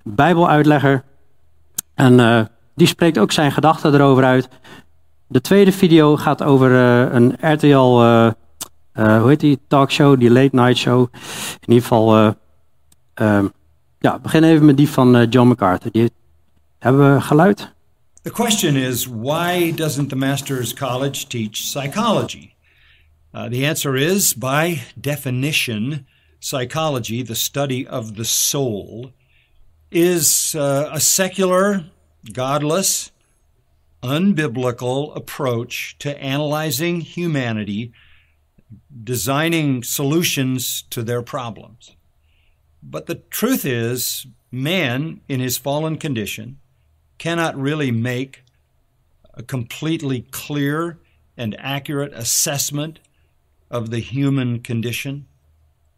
[0.03, 1.03] bijbeluitlegger.
[1.95, 2.41] En uh,
[2.75, 4.47] die spreekt ook zijn gedachten erover uit.
[5.27, 7.99] De tweede video gaat over uh, een RTL,
[8.93, 11.07] hoe heet die talkshow, die late night show.
[11.59, 12.35] In ieder geval,
[13.13, 13.47] ehm,
[13.99, 15.91] ja, begin even met die van John MacArthur.
[15.91, 16.11] Die,
[16.79, 17.73] hebben we geluid?
[18.21, 22.52] The question is, why doesn't the Master's College teach psychology?
[23.33, 26.05] Uh, the answer is by definition,
[26.39, 29.11] psychology, the study of the soul,
[29.89, 31.85] is uh, a secular,
[32.31, 33.11] godless,
[34.03, 37.91] unbiblical approach to analyzing humanity,
[39.03, 41.95] designing solutions to their problems.
[42.83, 46.59] But the truth is, man, in his fallen condition,
[47.17, 48.43] cannot really make
[49.33, 50.99] a completely clear
[51.35, 52.99] and accurate assessment
[53.73, 55.25] of the human condition.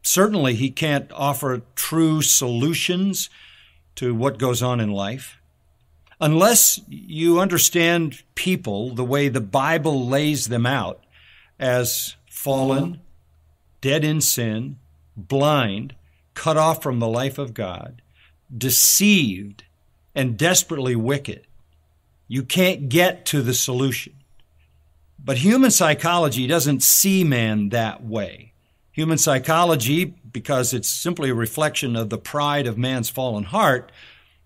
[0.01, 3.29] Certainly, he can't offer true solutions
[3.95, 5.37] to what goes on in life.
[6.21, 11.03] Unless you understand people the way the Bible lays them out
[11.59, 13.01] as fallen,
[13.81, 14.77] dead in sin,
[15.17, 15.95] blind,
[16.33, 18.01] cut off from the life of God,
[18.55, 19.65] deceived,
[20.13, 21.45] and desperately wicked,
[22.29, 24.13] you can't get to the solution.
[25.25, 28.53] But human psychology doesn't see man that way.
[28.91, 33.91] Human psychology, because it's simply a reflection of the pride of man's fallen heart,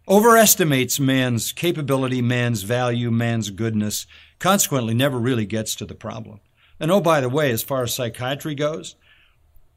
[0.07, 4.07] overestimates man's capability, man's value, man's goodness,
[4.39, 6.39] consequently, never really gets to the problem.
[6.79, 8.95] And oh, by the way, as far as psychiatry goes,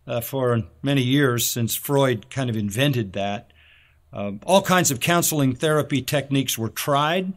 [0.06, 3.52] uh, for many years since Freud kind of invented that,
[4.12, 7.32] uh, all kinds of counseling therapy techniques were tried,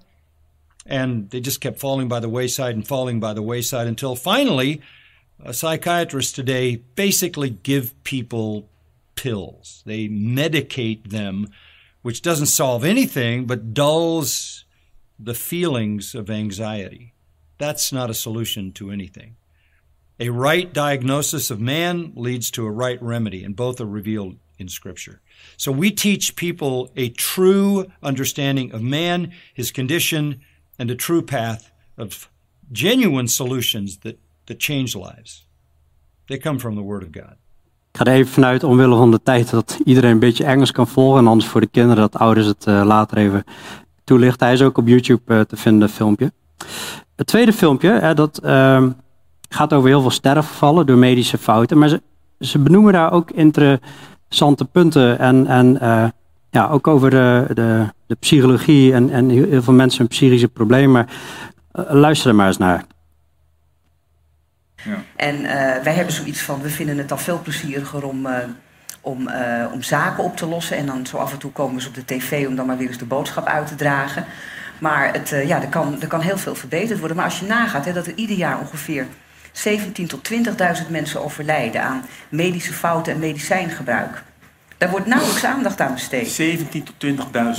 [0.85, 4.81] and they just kept falling by the wayside and falling by the wayside until finally,
[5.51, 8.69] psychiatrists today basically give people
[9.15, 9.81] pills.
[9.85, 11.47] They medicate them,
[12.01, 14.65] which doesn't solve anything but dulls
[15.17, 17.13] the feelings of anxiety.
[17.57, 19.37] That's not a solution to anything.
[20.19, 24.69] A right diagnosis of man leads to a right remedy, and both are revealed in
[24.69, 25.21] Scripture.
[25.57, 30.41] So we teach people a true understanding of man, his condition,
[30.77, 32.29] and a true path of
[32.71, 35.47] genuine solutions that, that change lives.
[36.25, 37.35] They come from the Word of God.
[37.91, 40.87] Ik ga er even vanuit, omwille van de tijd, dat iedereen een beetje Engels kan
[40.87, 41.19] volgen.
[41.19, 43.43] En anders voor de kinderen, dat ouders het uh, later even
[44.03, 44.45] toelichten.
[44.45, 46.31] Hij is ook op YouTube uh, te vinden, filmpje.
[47.15, 48.85] Het tweede filmpje, hè, dat uh,
[49.49, 51.77] gaat over heel veel sterfgevallen door medische fouten.
[51.77, 52.01] Maar ze,
[52.39, 55.19] ze benoemen daar ook interessante punten.
[55.19, 56.07] En, en uh,
[56.55, 60.91] ja, ook over de, de, de psychologie en, en heel veel mensen een psychische problemen.
[60.91, 61.07] Maar
[61.95, 62.83] luister er maar eens naar.
[64.75, 65.03] Ja.
[65.15, 65.49] En uh,
[65.83, 68.37] wij hebben zoiets van, we vinden het dan veel plezieriger om, uh,
[69.01, 70.77] om, uh, om zaken op te lossen.
[70.77, 72.87] En dan zo af en toe komen ze op de tv om dan maar weer
[72.87, 74.25] eens de boodschap uit te dragen.
[74.79, 77.17] Maar het, ja, er, kan, er kan heel veel verbeterd worden.
[77.17, 79.07] Maar als je nagaat hè, dat er ieder jaar ongeveer
[79.51, 84.23] 17 tot 20.000 mensen overlijden aan medische fouten en medicijngebruik.
[84.85, 86.27] Daar wordt nauwelijks aandacht aan besteed.
[86.27, 86.95] 17 tot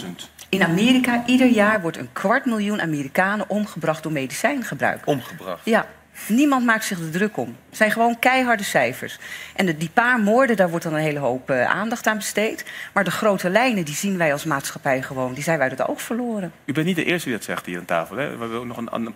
[0.02, 0.06] 20.000.
[0.48, 5.06] In Amerika, ieder jaar wordt een kwart miljoen Amerikanen omgebracht door medicijngebruik.
[5.06, 5.60] Omgebracht?
[5.64, 5.86] Ja.
[6.28, 7.56] Niemand maakt zich er druk om.
[7.68, 9.18] Het zijn gewoon keiharde cijfers.
[9.54, 12.64] En de, die paar moorden, daar wordt dan een hele hoop uh, aandacht aan besteed.
[12.92, 15.34] Maar de grote lijnen, die zien wij als maatschappij gewoon.
[15.34, 16.52] Die zijn wij uit het oog verloren.
[16.64, 18.16] U bent niet de eerste die dat zegt hier aan tafel.
[18.16, 18.30] Hè?
[18.30, 19.14] We hebben ook nog een, een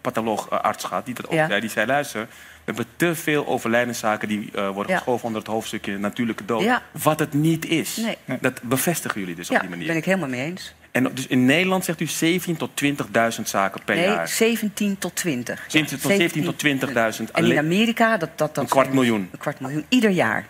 [0.00, 1.46] patholoog-arts gehad die dat ook ja.
[1.46, 1.60] zei.
[1.60, 2.28] Die zei, luister,
[2.74, 4.28] hebben te veel overlijdenszaken...
[4.28, 4.96] die uh, worden ja.
[4.96, 6.62] geschoven onder het hoofdstukje natuurlijke dood.
[6.62, 6.82] Ja.
[7.02, 7.96] Wat het niet is.
[7.96, 8.38] Nee.
[8.40, 9.84] Dat bevestigen jullie dus op die manier.
[9.84, 10.74] Ja, ben ik helemaal mee eens.
[10.90, 14.16] En dus in Nederland zegt u 17 tot 20.000 zaken per nee, jaar?
[14.16, 15.64] Nee, 17 tot 20.
[15.68, 16.64] 17 tot 17 tot
[17.20, 17.32] 20.000.
[17.32, 19.28] En in Amerika dat, dat, dat een kwart miljoen.
[19.32, 20.46] Een kwart miljoen ieder jaar.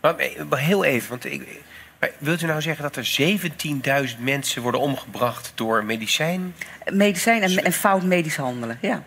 [0.00, 0.14] Maar,
[0.48, 1.62] maar heel even, want ik,
[2.00, 3.16] maar wilt u nou zeggen dat er
[4.08, 6.54] 17.000 mensen worden omgebracht door medicijn?
[6.92, 9.02] Medicijn en, en fout medisch handelen, ja.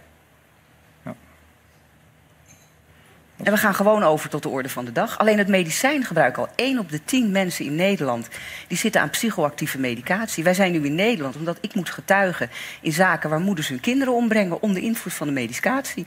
[3.43, 5.17] En we gaan gewoon over tot de orde van de dag.
[5.17, 6.47] Alleen het medicijngebruik al.
[6.55, 8.27] 1 op de 10 mensen in Nederland
[8.67, 10.43] die zitten aan psychoactieve medicatie.
[10.43, 12.49] Wij zijn nu in Nederland omdat ik moet getuigen
[12.81, 16.05] in zaken waar moeders hun kinderen ombrengen onder invloed van de medicatie.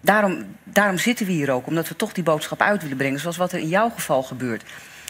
[0.00, 3.36] Daarom, daarom zitten we hier ook, omdat we toch die boodschap uit willen brengen, zoals
[3.36, 4.64] wat er in jouw geval gebeurt.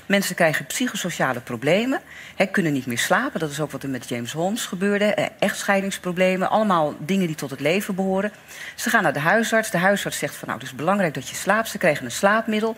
[0.09, 2.01] Mensen krijgen psychosociale problemen,
[2.35, 3.41] he, kunnen niet meer slapen.
[3.41, 5.05] Dat is ook wat er met James Holmes gebeurde.
[5.05, 8.33] Eh, echtscheidingsproblemen, allemaal dingen die tot het leven behoren.
[8.75, 9.71] Ze gaan naar de huisarts.
[9.71, 11.69] De huisarts zegt van nou, het is belangrijk dat je slaapt.
[11.69, 12.77] Ze krijgen een slaapmiddel.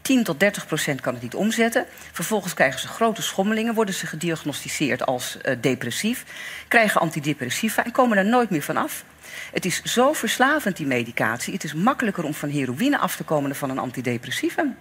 [0.00, 1.86] 10 tot 30 procent kan het niet omzetten.
[2.12, 6.24] Vervolgens krijgen ze grote schommelingen, worden ze gediagnosticeerd als uh, depressief,
[6.68, 9.04] krijgen antidepressiva en komen er nooit meer van af.
[9.52, 11.52] Het is zo verslavend, die medicatie.
[11.52, 14.76] Het is makkelijker om van heroïne af te komen dan van een antidepressivum.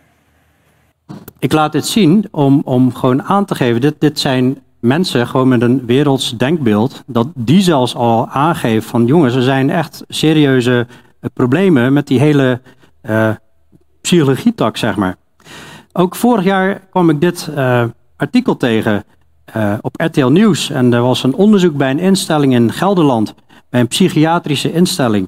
[1.40, 5.48] Ik laat dit zien om, om gewoon aan te geven, dit, dit zijn mensen gewoon
[5.48, 10.88] met een werelds denkbeeld, dat die zelfs al aangeven van jongens, er zijn echt serieuze
[10.90, 12.62] uh, problemen met die hele
[13.04, 13.30] uh,
[14.02, 15.16] psychologietak, zeg maar.
[15.94, 17.84] Ook vorig jaar kwam ik dit uh,
[18.16, 19.04] artikel tegen
[19.82, 23.34] op RTL Nieuws en er was een onderzoek bij een instelling in Gelderland,
[23.70, 25.28] bij een psychiatrische instelling.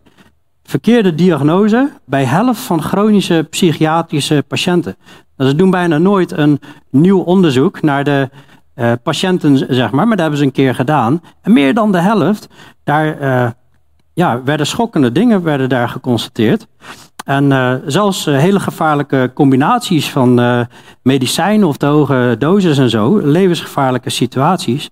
[0.63, 4.95] Verkeerde diagnose bij helft van chronische psychiatrische patiënten.
[5.37, 8.29] Dus ze doen bijna nooit een nieuw onderzoek naar de
[8.75, 10.07] uh, patiënten, zeg maar.
[10.07, 11.21] Maar dat hebben ze een keer gedaan.
[11.41, 12.47] En meer dan de helft,
[12.83, 13.49] daar uh,
[14.13, 16.67] ja, werden schokkende dingen werden daar geconstateerd.
[17.25, 20.41] En uh, zelfs hele gevaarlijke combinaties van
[21.01, 23.19] medicijnen of te hoge doses en zo.
[23.19, 24.89] Levensgevaarlijke situaties.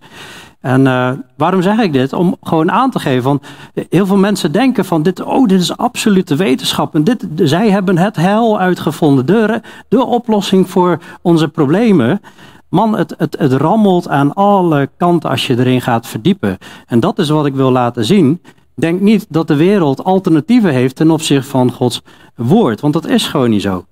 [0.62, 2.14] En uh, waarom zeg ik dit?
[2.14, 3.42] Om gewoon aan te geven van
[3.90, 6.96] heel veel mensen denken van dit, oh, dit is absolute wetenschap.
[6.96, 12.22] En dit, zij hebben het hel uitgevonden, de, de oplossing voor onze problemen.
[12.70, 16.58] Man, het, het, het rammelt aan alle kanten als je erin gaat verdiepen.
[16.88, 18.42] En dat is wat ik wil laten zien.
[18.76, 22.02] Denk niet dat de wereld alternatieven heeft ten opzichte van Gods
[22.36, 23.86] woord, want dat is gewoon niet zo.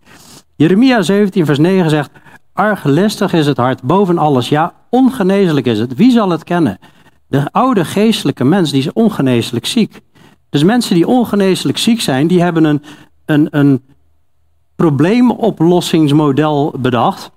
[0.55, 2.11] Jeremia 17, vers 9 zegt:
[2.59, 4.49] Arglistig is het hart boven alles.
[4.49, 5.95] Ja, ongeneeslijk is het.
[5.95, 6.79] Wie zal het kennen?
[7.27, 10.01] De oude geestelijke mens, die is ongeneeslijk ziek.
[10.49, 12.83] Dus mensen die ongeneeslijk ziek zijn, die hebben een,
[13.25, 13.83] een, een
[14.75, 17.31] probleemoplossingsmodel bedacht.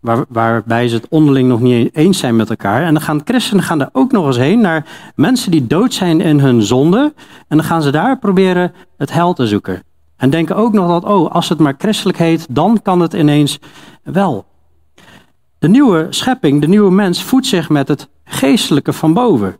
[0.00, 2.82] waar, waarbij ze het onderling nog niet eens zijn met elkaar.
[2.82, 6.20] En dan gaan christenen gaan er ook nog eens heen naar mensen die dood zijn
[6.20, 7.12] in hun zonde.
[7.48, 9.82] En dan gaan ze daar proberen het hel te zoeken.
[10.22, 13.58] En denken ook nog dat, oh, als het maar christelijk heet, dan kan het ineens
[14.02, 14.44] wel.
[15.58, 19.56] De nieuwe schepping, de nieuwe mens, voedt zich met het geestelijke van boven.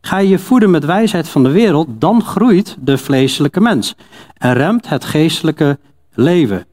[0.00, 3.94] Ga je je voeden met wijsheid van de wereld, dan groeit de vleeselijke mens
[4.36, 5.78] en remt het geestelijke
[6.14, 6.66] leven.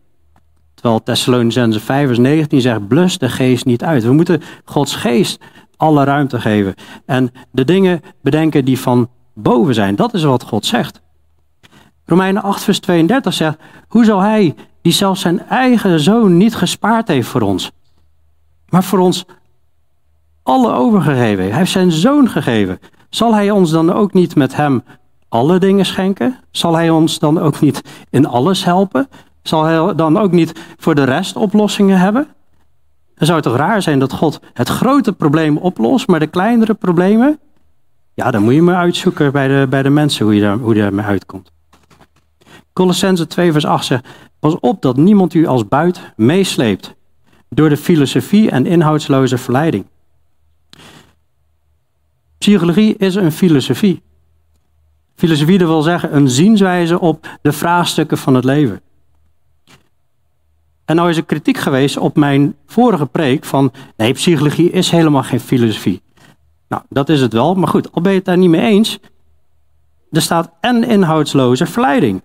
[0.74, 4.04] Terwijl Thessalonicense 5 vers 19 zegt, blus de geest niet uit.
[4.04, 5.42] We moeten Gods geest
[5.78, 6.74] alle ruimte geven.
[7.06, 9.96] En de dingen bedenken die van boven zijn.
[9.96, 11.02] Dat is wat God zegt.
[12.10, 17.08] Romeinen 8 vers 32 zegt, hoe zal hij, die zelfs zijn eigen zoon niet gespaard
[17.08, 17.72] heeft voor ons,
[18.70, 19.26] maar voor ons
[20.44, 22.80] alle overgegeven Hij heeft zijn zoon gegeven.
[23.10, 24.84] Zal hij ons dan ook niet met hem
[25.28, 26.40] alle dingen schenken?
[26.52, 29.08] Zal hij ons dan ook niet in alles helpen?
[29.42, 32.28] Zal hij dan ook niet voor de rest oplossingen hebben?
[33.16, 36.74] Dan zou het toch raar zijn dat God het grote probleem oplost, maar de kleinere
[36.74, 37.40] problemen,
[38.14, 40.76] ja, dan moet je maar uitzoeken bij de, bij de mensen hoe je, daar, hoe
[40.76, 41.52] je daarmee uitkomt.
[42.80, 44.08] Colossense 2 vers 8 zegt,
[44.40, 46.96] pas op dat niemand u als buit meesleept
[47.50, 49.86] door de filosofie en inhoudsloze verleiding.
[52.38, 54.02] Psychologie is een filosofie.
[55.16, 58.82] Filosofie wil zeggen een zienswijze op de vraagstukken van het leven.
[60.86, 65.24] En nou is er kritiek geweest op mijn vorige preek van nee, psychologie is helemaal
[65.24, 66.02] geen filosofie.
[66.68, 69.00] Nou, dat is het wel, maar goed, al ben je het daar niet mee eens,
[70.12, 72.22] er staat en inhoudsloze verleiding.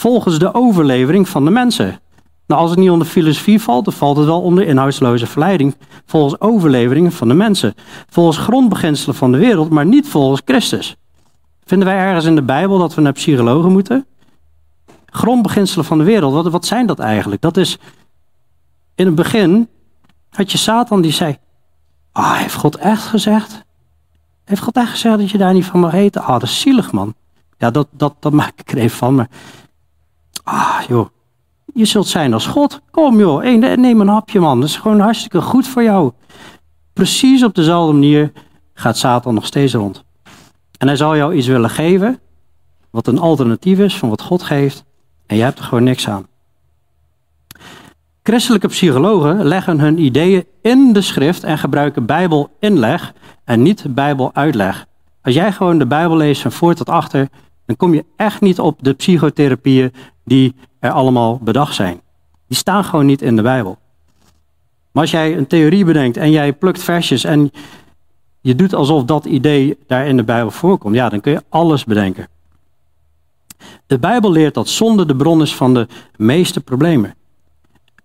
[0.00, 2.00] Volgens de overlevering van de mensen.
[2.46, 5.76] Nou, als het niet onder filosofie valt, dan valt het wel onder inhoudsloze verleiding.
[6.06, 7.74] Volgens overleveringen van de mensen.
[8.08, 10.96] Volgens grondbeginselen van de wereld, maar niet volgens Christus.
[11.64, 14.06] Vinden wij ergens in de Bijbel dat we naar psychologen moeten?
[15.06, 17.42] grondbeginselen van de wereld, wat, wat zijn dat eigenlijk?
[17.42, 17.78] Dat is,
[18.94, 19.68] in het begin
[20.30, 21.36] had je Satan die zei,
[22.12, 23.64] ah, heeft God echt gezegd?
[24.44, 26.22] Heeft God echt gezegd dat je daar niet van mag eten?
[26.22, 27.14] Ah, dat is zielig man.
[27.58, 29.28] Ja, dat, dat, dat maak ik er even van, maar,
[30.42, 31.08] ah joh,
[31.74, 32.80] je zult zijn als God.
[32.90, 33.42] Kom joh,
[33.76, 36.12] neem een hapje man, dat is gewoon hartstikke goed voor jou.
[36.92, 38.32] Precies op dezelfde manier
[38.74, 40.04] gaat Satan nog steeds rond.
[40.78, 42.20] En hij zal jou iets willen geven,
[42.90, 44.84] wat een alternatief is van wat God geeft.
[45.26, 46.26] En jij hebt er gewoon niks aan.
[48.22, 53.12] Christelijke psychologen leggen hun ideeën in de schrift en gebruiken Bijbelinleg
[53.44, 54.86] en niet Bijbeluitleg.
[55.22, 57.28] Als jij gewoon de Bijbel leest van voor tot achter,
[57.66, 59.92] dan kom je echt niet op de psychotherapieën
[60.30, 62.00] die er allemaal bedacht zijn.
[62.46, 63.78] Die staan gewoon niet in de Bijbel.
[64.92, 67.50] Maar als jij een theorie bedenkt en jij plukt versjes en
[68.40, 71.84] je doet alsof dat idee daar in de Bijbel voorkomt, ja, dan kun je alles
[71.84, 72.28] bedenken.
[73.86, 77.14] De Bijbel leert dat zonde de bron is van de meeste problemen.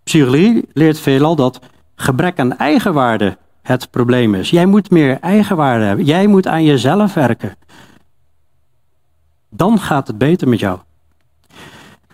[0.04, 1.60] Psychologie leert veelal dat
[1.96, 4.50] gebrek aan eigenwaarde het probleem is.
[4.50, 6.06] Jij moet meer eigenwaarde hebben.
[6.06, 7.56] Jij moet aan jezelf werken.
[9.50, 10.80] Dan gaat het beter met jou.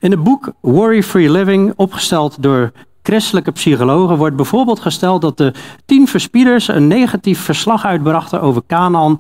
[0.02, 2.72] In het boek Worry Free Living, opgesteld door
[3.04, 5.54] christelijke psychologen, wordt bijvoorbeeld gesteld dat de
[5.86, 9.18] tien verspieders een negatief verslag uitbrachten over Canaan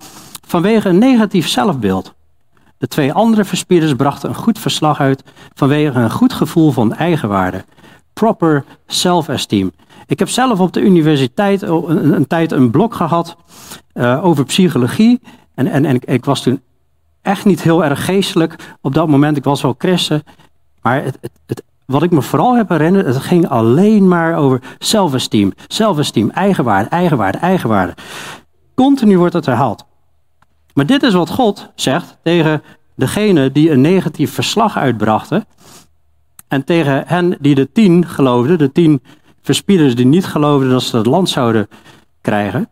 [0.48, 2.14] vanwege een negatief zelfbeeld.
[2.78, 7.66] De twee andere verspieders brachten een goed verslag uit vanwege een goed gevoel van eigenwaarde.
[8.14, 9.72] Proper self-esteem.
[10.08, 13.36] Ik heb zelf op de universiteit een, tijd een blok gehad
[13.94, 15.22] uh, over psychologie.
[15.56, 16.62] En, en, en ik, was toen
[17.22, 19.38] echt niet heel erg geestelijk op dat moment.
[19.38, 20.24] Ik was wel christen.
[20.82, 21.04] Maar
[21.86, 25.54] wat ik me vooral heb herinnerd, het ging alleen maar over self-esteem.
[25.68, 27.94] Self-esteem, eigenwaarde, eigenwaarde, eigenwaarde.
[28.76, 29.86] Continu wordt het herhaald.
[30.74, 32.62] Maar dit is wat God zegt tegen
[32.96, 35.46] degene die een negatief verslag uitbrachten.
[36.48, 39.02] En tegen hen die de tien geloofden, de tien
[39.42, 41.68] verspieders die niet geloofden dat ze het land zouden
[42.22, 42.70] krijgen.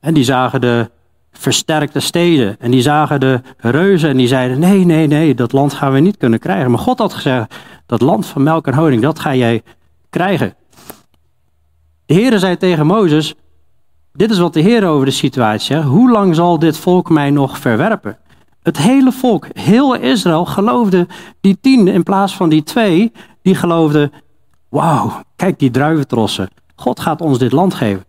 [0.00, 0.90] En die zagen de
[1.32, 5.72] versterkte steden en die zagen de reuzen en die zeiden: Nee, nee, nee, dat land
[5.74, 6.70] gaan we niet kunnen krijgen.
[6.70, 7.54] Maar God had gezegd:
[7.86, 9.62] Dat land van melk en honing, dat ga jij
[10.10, 10.54] krijgen.
[12.06, 13.34] De Heere zei tegen Mozes:
[14.12, 15.86] dit is wat de Heer over de situatie zegt.
[15.86, 18.18] Hoe lang zal dit volk mij nog verwerpen?
[18.62, 21.06] Het hele volk, heel Israël, geloofde
[21.40, 23.12] die tien in plaats van die twee.
[23.42, 24.12] Die geloofden,
[24.68, 26.48] wauw, kijk die druiventrossen.
[26.74, 28.04] God gaat ons dit land geven.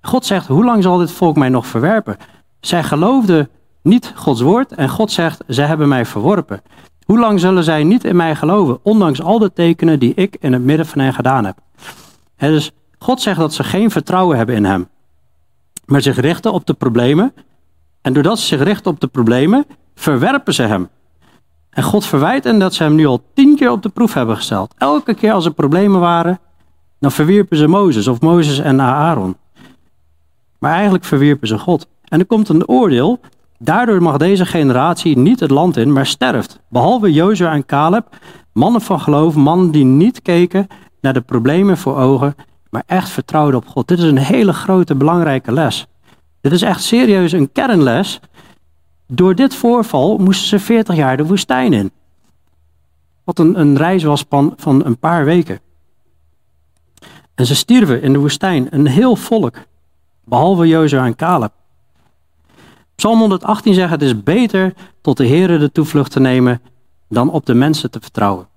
[0.00, 2.16] God zegt, hoe lang zal dit volk mij nog verwerpen?
[2.60, 3.48] Zij geloofden
[3.82, 6.62] niet Gods woord en God zegt, zij hebben mij verworpen.
[7.04, 10.52] Hoe lang zullen zij niet in mij geloven, ondanks al de tekenen die ik in
[10.52, 11.58] het midden van hen gedaan heb?
[12.36, 14.88] dus God zegt dat ze geen vertrouwen hebben in hem
[15.88, 17.32] maar zich richten op de problemen.
[18.00, 20.88] En doordat ze zich richten op de problemen, verwerpen ze hem.
[21.70, 24.36] En God verwijt hen dat ze hem nu al tien keer op de proef hebben
[24.36, 24.74] gesteld.
[24.78, 26.40] Elke keer als er problemen waren,
[27.00, 29.36] Dan verwierpen ze Mozes of Mozes en Aaron.
[30.58, 31.88] Maar eigenlijk verwierpen ze God.
[32.08, 33.20] En er komt een oordeel.
[33.58, 36.60] Daardoor mag deze generatie niet het land in, maar sterft.
[36.68, 38.16] Behalve Jozua en Caleb,
[38.52, 40.66] mannen van geloof, mannen die niet keken
[41.00, 42.34] naar de problemen voor ogen,
[42.70, 43.88] maar echt vertrouwden op God.
[43.88, 45.86] Dit is een hele grote, belangrijke les.
[46.40, 48.20] Dit is echt serieus een kernles.
[49.06, 51.90] Door dit voorval moesten ze 40 jaar de woestijn in.
[53.24, 55.60] Wat een, een reis was van, van een paar weken.
[57.34, 59.54] En ze stierven in de woestijn, een heel volk,
[60.24, 61.52] behalve Jozua en Caleb.
[62.98, 66.60] Psalm 118 zegt: Het is beter tot de Heere de toevlucht te nemen
[67.08, 68.48] dan op de mensen te vertrouwen.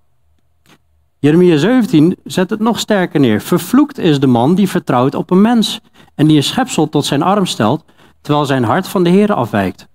[1.20, 3.42] Jeremia 17 zet het nog sterker neer.
[3.42, 5.82] Vervloekt is de man die vertrouwt op een mens
[6.16, 7.84] en die een schepsel tot zijn arm stelt,
[8.22, 9.88] terwijl zijn hart van de Heere afwijkt.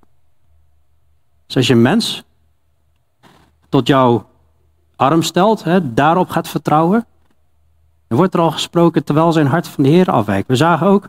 [1.47, 2.25] Dus als je een mens
[3.69, 4.27] tot jouw
[4.97, 7.07] arm stelt, hè, daarop gaat vertrouwen,
[8.09, 10.49] dan wordt er al gesproken terwijl zijn hart van de Heer afwijkt.
[10.49, 11.09] We zagen ook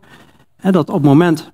[0.56, 1.52] hè, dat op het moment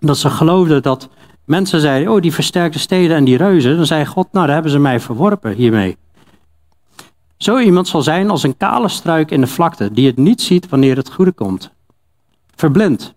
[0.00, 1.08] dat ze geloofden dat
[1.44, 4.72] mensen zeiden, oh die versterkte steden en die reuzen, dan zei God, nou daar hebben
[4.72, 5.96] ze mij verworpen hiermee.
[7.36, 10.68] Zo iemand zal zijn als een kale struik in de vlakte, die het niet ziet
[10.68, 11.70] wanneer het goede komt.
[12.54, 13.14] Verblind.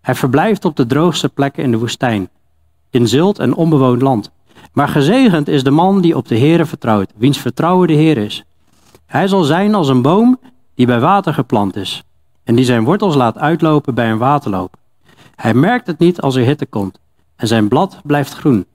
[0.00, 2.28] Hij verblijft op de droogste plekken in de woestijn,
[2.90, 4.30] in zilt en onbewoond land.
[4.72, 8.44] Maar gezegend is de man die op de Heere vertrouwt, wiens vertrouwen de Heer is.
[9.06, 10.40] Hij zal zijn als een boom
[10.74, 12.02] die bij water geplant is,
[12.44, 14.76] en die zijn wortels laat uitlopen bij een waterloop.
[15.42, 16.98] Hij merkt het niet als er hitte komt,
[17.36, 18.66] en zijn blad blijft groen.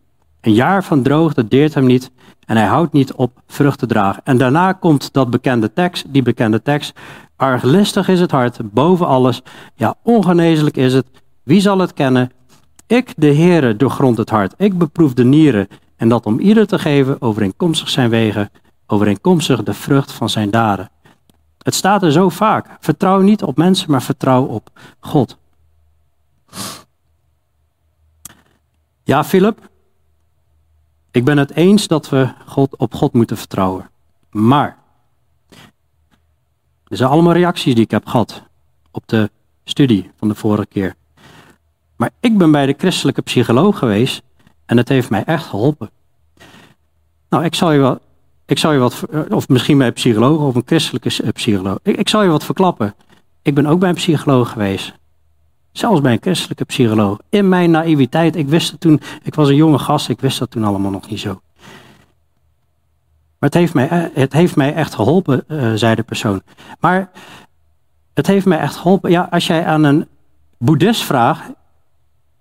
[0.41, 2.11] Een jaar van droogte deert hem niet,
[2.45, 4.21] en hij houdt niet op vrucht te dragen.
[4.25, 6.99] En daarna komt dat bekende tekst, die bekende tekst.
[7.35, 9.41] Arglistig is het hart, boven alles.
[9.75, 11.05] Ja, ongeneeslijk is het.
[11.43, 12.31] Wie zal het kennen?
[12.87, 14.53] Ik, de Heere, doorgrond het hart.
[14.57, 15.67] Ik beproef de nieren.
[15.95, 18.49] En dat om ieder te geven overeenkomstig zijn wegen,
[18.87, 20.89] overeenkomstig de vrucht van zijn daden.
[21.57, 22.67] Het staat er zo vaak.
[22.79, 25.37] Vertrouw niet op mensen, maar vertrouw op God.
[29.03, 29.69] Ja, Philip,
[31.11, 33.89] ik ben het eens dat we God, op God moeten vertrouwen.
[34.31, 34.77] Maar,
[36.87, 38.43] er zijn allemaal reacties die ik heb gehad
[38.91, 39.29] op de
[39.63, 40.95] studie van de vorige keer.
[41.95, 44.21] Maar ik ben bij de christelijke psycholoog geweest
[44.65, 45.89] en het heeft mij echt geholpen.
[47.29, 48.01] Nou, ik zal je wat,
[48.45, 51.79] ik zal je wat of misschien bij een psycholoog of een christelijke eh, psycholoog.
[51.81, 52.95] Ik, ik zal je wat verklappen.
[53.41, 54.93] Ik ben ook bij een psycholoog geweest.
[55.77, 57.17] Zelfs bij een christelijke psycholoog.
[57.29, 60.51] In mijn naïviteit, ik wist het toen, ik was een jonge gast, ik wist dat
[60.51, 61.41] toen allemaal nog niet zo.
[63.39, 66.41] Maar het heeft mij, eh, het heeft mij echt geholpen, uh, zei de persoon.
[66.79, 67.09] Maar
[68.13, 69.11] het heeft mij echt geholpen.
[69.11, 70.07] Ja, als jij aan een
[70.57, 71.51] boeddhist vraagt,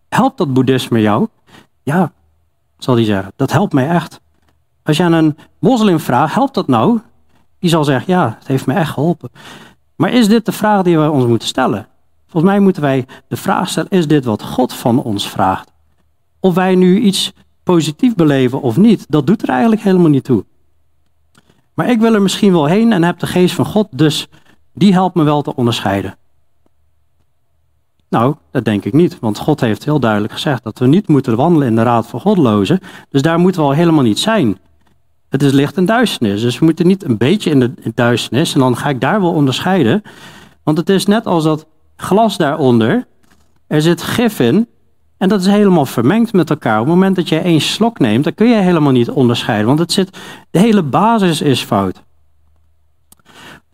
[0.09, 1.29] helpt dat boeddhisme jou?
[1.83, 2.13] Ja,
[2.79, 4.21] zal die zeggen, dat helpt mij echt.
[4.83, 7.01] Als je aan een moslim vraagt, helpt dat nou?
[7.59, 9.31] Die zal zeggen, ja, het heeft mij echt geholpen.
[9.97, 11.89] Maar is dit de vraag die we ons moeten stellen?
[12.37, 15.73] Volgens mij moeten wij de vraag stellen: is dit wat God van ons vraagt?
[16.41, 17.33] Of wij nu iets
[17.63, 20.45] positief beleven of niet, dat doet er eigenlijk helemaal niet toe.
[21.75, 24.29] Maar ik wil er misschien wel heen en heb de geest van God, dus
[24.75, 26.17] die helpt me wel te onderscheiden.
[28.09, 31.37] Nou, dat denk ik niet, want God heeft heel duidelijk gezegd dat we niet moeten
[31.37, 32.81] wandelen in de raad van godlozen.
[33.11, 34.59] Dus daar moeten we al helemaal niet zijn.
[35.29, 38.61] Het is licht en duisternis, dus we moeten niet een beetje in de duisternis en
[38.61, 40.03] dan ga ik daar wel onderscheiden.
[40.63, 41.67] Want het is net als dat
[41.97, 43.07] glas daaronder.
[43.67, 44.69] Er zit gif in.
[45.19, 46.81] En dat is helemaal vermengd met elkaar.
[46.81, 49.67] Op het moment dat je één slok neemt, dan kun je helemaal niet onderscheiden.
[49.67, 50.19] Want het zit,
[50.51, 52.03] de hele basis is fout.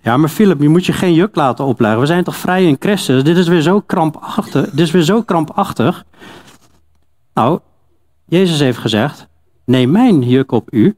[0.00, 2.00] Ja, maar Philip, je moet je geen juk laten opleggen.
[2.00, 3.24] We zijn toch vrij in Christus?
[3.24, 4.70] Dit is weer zo krampachtig.
[4.70, 6.04] Dit is weer zo krampachtig.
[7.34, 7.58] Nou,
[8.26, 9.28] Jezus heeft gezegd:
[9.64, 10.96] neem mijn juk op u.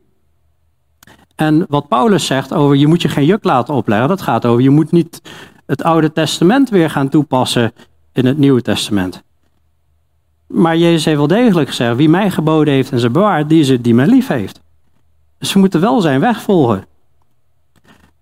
[1.34, 4.62] En wat Paulus zegt over je moet je geen juk laten opleggen, dat gaat over
[4.62, 5.22] je moet niet
[5.66, 7.72] het Oude Testament weer gaan toepassen
[8.12, 9.22] in het Nieuwe Testament.
[10.46, 13.68] Maar Jezus heeft wel degelijk gezegd: wie mij geboden heeft en ze bewaart, die is
[13.68, 14.60] het die mij lief heeft.
[15.38, 16.86] Dus we moeten wel zijn weg volgen.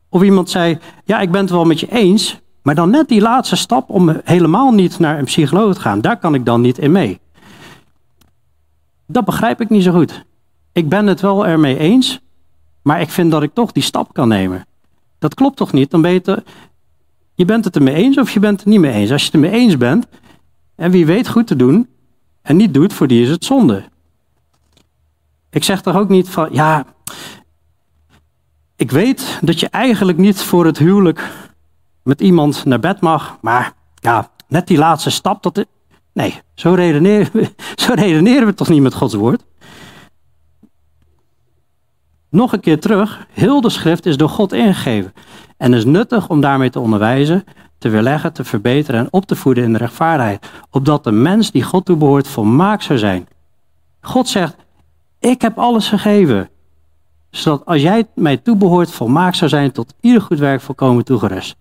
[0.09, 3.21] Of iemand zei: Ja, ik ben het wel met je eens, maar dan net die
[3.21, 6.79] laatste stap om helemaal niet naar een psycholoog te gaan, daar kan ik dan niet
[6.79, 7.21] in mee.
[9.07, 10.25] Dat begrijp ik niet zo goed.
[10.73, 12.21] Ik ben het wel ermee eens,
[12.83, 14.67] maar ik vind dat ik toch die stap kan nemen.
[15.19, 15.91] Dat klopt toch niet?
[15.91, 16.43] Dan ben je,
[17.43, 19.11] je bent het ermee eens of je bent het niet mee eens.
[19.11, 20.07] Als je het ermee eens bent,
[20.75, 21.89] en wie weet goed te doen,
[22.43, 23.85] en niet doet, voor die is het zonde.
[25.51, 26.87] Ik zeg toch ook niet van, ja,
[28.77, 31.31] ik weet dat je eigenlijk niet voor het huwelijk
[32.03, 35.67] met iemand naar bed mag, maar ja, net die laatste stap, dat.
[36.13, 37.51] Nee, zo redeneren, we,
[37.85, 39.45] zo redeneren we toch niet met Gods woord?
[42.29, 45.13] Nog een keer terug, heel de schrift is door God ingegeven
[45.63, 47.45] En is nuttig om daarmee te onderwijzen,
[47.79, 50.47] te weerleggen, te verbeteren en op te voeden in de rechtvaardigheid.
[50.71, 53.29] Opdat de mens die God toebehoort volmaakt zou zijn.
[54.01, 54.57] God zegt,
[55.19, 56.51] ik heb alles gegeven.
[57.31, 61.57] Zodat als jij mij toebehoort volmaakt zou zijn tot ieder goed werk volkomen toegerust.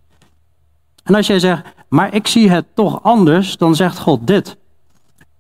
[1.03, 4.57] En als jij zegt, maar ik zie het toch anders, dan zegt God dit.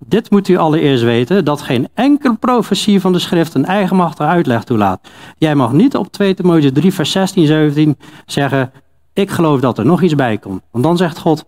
[0.05, 4.63] Dit moet u allereerst weten, dat geen enkele profetie van de schrift een eigenmachtige uitleg
[4.63, 5.09] toelaat.
[5.37, 8.71] Jij mag niet op 2 Timotheüs 3 vers 16, 17 zeggen,
[9.13, 10.61] ik geloof dat er nog iets bij komt.
[10.71, 11.45] Want dan zegt God,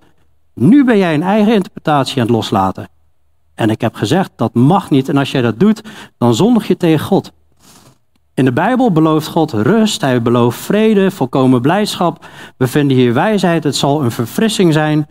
[0.53, 2.89] nu ben jij een eigen interpretatie aan het loslaten.
[3.55, 5.09] En ik heb gezegd, dat mag niet.
[5.09, 5.81] En als jij dat doet,
[6.17, 7.31] dan zondig je tegen God.
[8.33, 12.25] In de Bijbel belooft God rust, hij belooft vrede, volkomen blijdschap.
[12.57, 15.07] We vinden hier wijsheid, het zal een verfrissing zijn.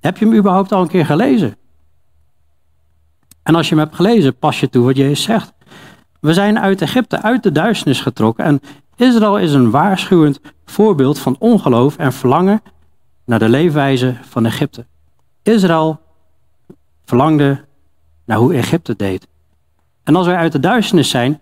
[0.00, 1.56] Heb je hem überhaupt al een keer gelezen?
[3.46, 5.52] En als je hem hebt gelezen, pas je toe wat Jezus zegt.
[6.20, 8.44] We zijn uit Egypte, uit de duisternis getrokken.
[8.44, 8.60] En
[8.96, 12.62] Israël is een waarschuwend voorbeeld van ongeloof en verlangen
[13.24, 14.86] naar de leefwijze van Egypte.
[15.42, 16.00] Israël
[17.04, 17.64] verlangde
[18.24, 19.26] naar hoe Egypte deed.
[20.04, 21.40] En als wij uit de duisternis zijn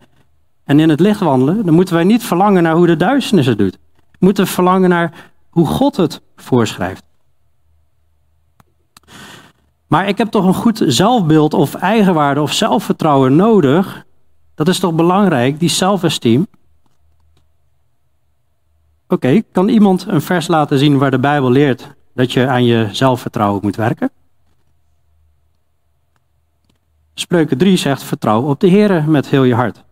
[0.64, 3.58] en in het licht wandelen, dan moeten wij niet verlangen naar hoe de duisternis het
[3.58, 3.78] doet.
[3.94, 7.04] We moeten verlangen naar hoe God het voorschrijft.
[9.86, 14.04] Maar ik heb toch een goed zelfbeeld of eigenwaarde of zelfvertrouwen nodig.
[14.54, 16.46] Dat is toch belangrijk, die zelfesteem.
[19.08, 22.88] Oké, kan iemand een vers laten zien waar de Bijbel leert dat je aan je
[22.92, 24.10] zelfvertrouwen moet werken?
[27.14, 29.84] Spreuken 3 zegt: Vertrouw op de Heer met heel je hart.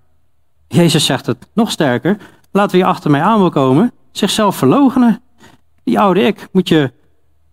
[0.68, 2.16] Jezus zegt het nog sterker:
[2.50, 5.22] Laat wie achter mij aan wil komen, zichzelf verloochenen.
[5.84, 6.92] Die oude ik moet je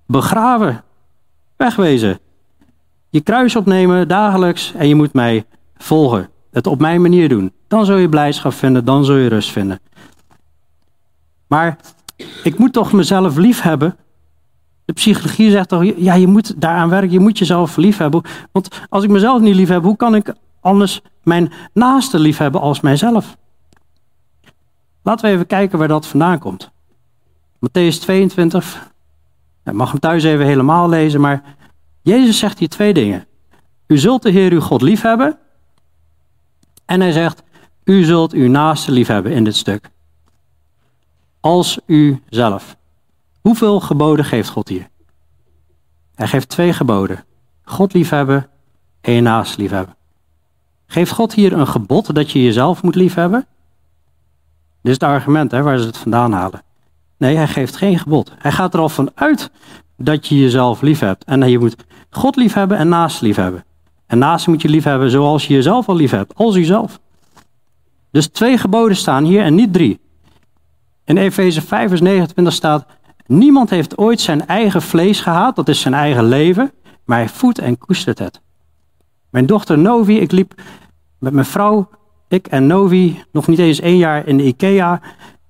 [0.05, 0.83] begraven,
[1.55, 2.19] wegwezen
[3.09, 5.45] je kruis opnemen dagelijks en je moet mij
[5.77, 6.29] volgen.
[6.51, 7.51] Het op mijn manier doen.
[7.67, 9.79] Dan zul je blijdschap vinden, dan zul je rust vinden.
[11.47, 11.77] Maar
[12.43, 13.97] ik moet toch mezelf lief hebben.
[14.85, 18.21] De psychologie zegt toch, ja, je moet daaraan werken, je moet jezelf lief hebben.
[18.51, 22.61] Want als ik mezelf niet lief heb, hoe kan ik anders mijn naaste lief hebben
[22.61, 23.37] als mijzelf?
[25.03, 26.71] Laten we even kijken waar dat vandaan komt.
[27.55, 28.91] Matthäus 22.
[29.65, 31.57] Ik mag hem thuis even helemaal lezen, maar
[32.01, 33.27] Jezus zegt hier twee dingen.
[33.87, 35.37] U zult de Heer uw God liefhebben.
[36.85, 37.43] En hij zegt,
[37.83, 39.89] u zult uw naaste liefhebben in dit stuk.
[41.39, 42.77] Als u zelf.
[43.41, 44.89] Hoeveel geboden geeft God hier?
[46.15, 47.25] Hij geeft twee geboden.
[47.63, 48.49] God liefhebben
[49.01, 49.95] en je liefhebben.
[50.85, 53.47] Geeft God hier een gebod dat je jezelf moet liefhebben?
[54.81, 56.63] Dit is het argument hè, waar ze het vandaan halen.
[57.17, 58.31] Nee, hij geeft geen gebod.
[58.37, 59.51] Hij gaat er al van uit
[59.99, 61.23] dat je jezelf lief hebt.
[61.23, 61.75] En je moet
[62.09, 63.65] God lief hebben en naast lief hebben.
[64.07, 66.99] En naast moet je lief hebben zoals je jezelf al lief hebt, als jezelf.
[68.11, 69.99] Dus twee geboden staan hier en niet drie.
[71.05, 72.85] In Efeze 5 vers 29 staat,
[73.25, 76.71] niemand heeft ooit zijn eigen vlees gehad, dat is zijn eigen leven,
[77.05, 78.41] maar hij voedt en koestert het.
[79.29, 80.53] Mijn dochter Novi, ik liep
[81.19, 81.89] met mijn vrouw,
[82.27, 85.01] ik en Novi, nog niet eens één jaar in de IKEA.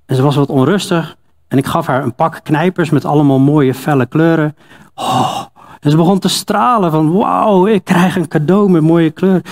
[0.06, 1.18] En ze was wat onrustig.
[1.50, 4.56] En ik gaf haar een pak knijpers met allemaal mooie felle kleuren.
[4.96, 5.46] Oh,
[5.80, 9.44] en ze begon te stralen van wauw, ik krijg een cadeau met mooie kleuren.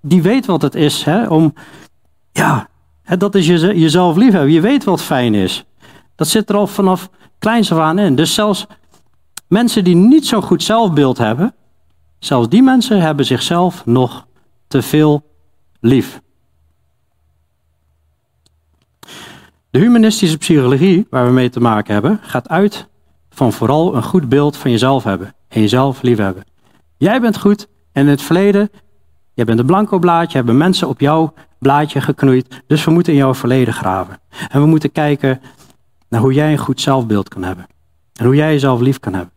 [0.00, 1.54] Die weet wat het is, hè, om,
[2.32, 2.68] ja,
[3.18, 4.52] dat is je, jezelf liefhebben.
[4.52, 5.64] Je weet wat fijn is.
[6.14, 8.14] Dat zit er al vanaf kleins af in.
[8.14, 8.66] Dus zelfs
[9.46, 11.54] mensen die niet zo'n goed zelfbeeld hebben,
[12.18, 14.26] zelfs die mensen hebben zichzelf nog
[14.68, 15.24] te veel
[15.80, 16.20] lief.
[19.78, 22.88] De humanistische psychologie, waar we mee te maken hebben, gaat uit
[23.30, 26.44] van vooral een goed beeld van jezelf hebben en jezelf liefhebben.
[26.96, 28.70] Jij bent goed en in het verleden,
[29.34, 33.18] jij bent een blanco blaadje, hebben mensen op jouw blaadje geknoeid, dus we moeten in
[33.18, 34.20] jouw verleden graven.
[34.48, 35.40] En we moeten kijken
[36.08, 37.66] naar hoe jij een goed zelfbeeld kan hebben
[38.14, 39.32] en hoe jij jezelf lief kan hebben.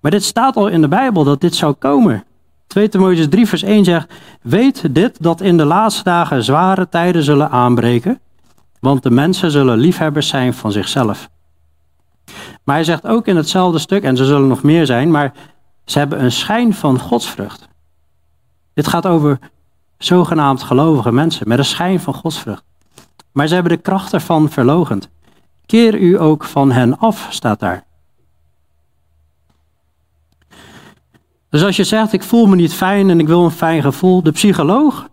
[0.00, 2.24] Maar dit staat al in de Bijbel dat dit zou komen.
[2.66, 7.22] 2 Timotheüs 3 vers 1 zegt, weet dit dat in de laatste dagen zware tijden
[7.22, 8.20] zullen aanbreken,
[8.82, 11.28] want de mensen zullen liefhebbers zijn van zichzelf.
[12.64, 15.32] Maar hij zegt ook in hetzelfde stuk, en ze zullen nog meer zijn, maar
[15.84, 17.68] ze hebben een schijn van godsvrucht.
[18.74, 19.38] Dit gaat over
[19.98, 22.64] zogenaamd gelovige mensen met een schijn van godsvrucht.
[23.32, 25.08] Maar ze hebben de kracht ervan verlogend.
[25.66, 27.84] Keer u ook van hen af, staat daar.
[31.50, 34.22] Dus als je zegt, ik voel me niet fijn en ik wil een fijn gevoel,
[34.22, 35.08] de psycholoog,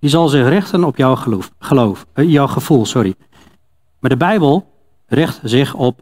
[0.00, 2.86] die zal zich richten op jouw, geloof, geloof, eh, jouw gevoel.
[2.86, 3.14] Sorry.
[3.98, 4.66] Maar de Bijbel
[5.06, 6.00] richt zich op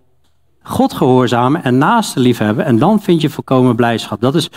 [0.63, 2.65] God gehoorzamen en naaste liefhebben.
[2.65, 4.21] En dan vind je volkomen blijdschap.
[4.21, 4.51] Dat is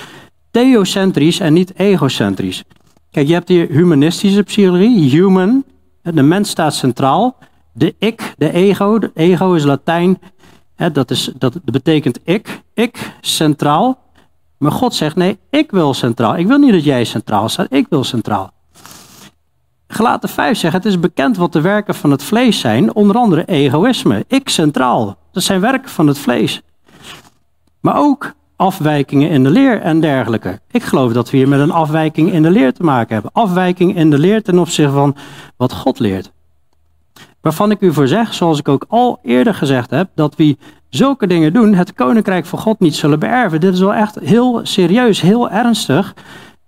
[0.52, 2.64] theocentrisch en niet egocentrisch.
[3.12, 5.64] Kijk, je hebt hier humanistische psychologie, human.
[6.02, 7.38] De mens staat centraal.
[7.74, 9.00] de ik, de ego.
[9.00, 10.20] De ego is Latijn.
[10.94, 12.62] Dat, is, dat betekent ik.
[12.74, 14.06] Ik centraal.
[14.58, 16.38] Maar God zegt nee, ik wil centraal.
[16.38, 18.52] Ik wil niet dat jij centraal staat, ik wil centraal.
[19.88, 23.46] Gelaten 5 zegt, het is bekend wat de werken van het vlees zijn, onder andere
[23.46, 24.26] egoïsme.
[24.28, 25.18] Ik centraal.
[25.32, 26.62] Dat zijn werken van het vlees.
[27.80, 30.60] Maar ook afwijkingen in de leer en dergelijke.
[30.72, 33.32] Ik geloof dat we hier met een afwijking in de leer te maken hebben.
[33.34, 35.16] Afwijking in de leer ten opzichte van
[35.58, 36.32] wat God leert.
[37.42, 40.58] Waarvan ik u voor zeg, zoals ik ook al eerder gezegd heb, dat wie
[40.90, 43.60] zulke dingen doen, het koninkrijk van God niet zullen beërven.
[43.60, 46.14] Dit is wel echt heel serieus, heel ernstig,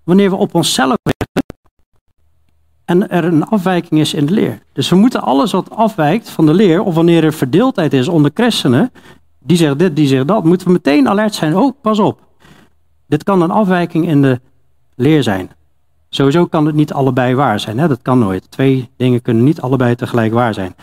[0.04, 1.49] wanneer we op onszelf richten
[2.90, 4.62] en er een afwijking is in de leer.
[4.74, 8.32] Dus we moeten alles wat afwijkt van de leer, of wanneer er verdeeldheid is onder
[8.34, 8.92] christenen,
[9.40, 11.58] die zegt dit, die zegt dat, moeten we meteen alert zijn.
[11.58, 12.22] Oh, pas op.
[13.08, 14.40] Dit kan een afwijking in de
[14.96, 15.50] leer zijn.
[16.10, 17.80] Sowieso kan het niet allebei waar zijn.
[17.80, 17.88] Hè?
[17.88, 18.52] Dat kan nooit.
[18.52, 20.76] Twee dingen kunnen niet allebei tegelijk waar zijn.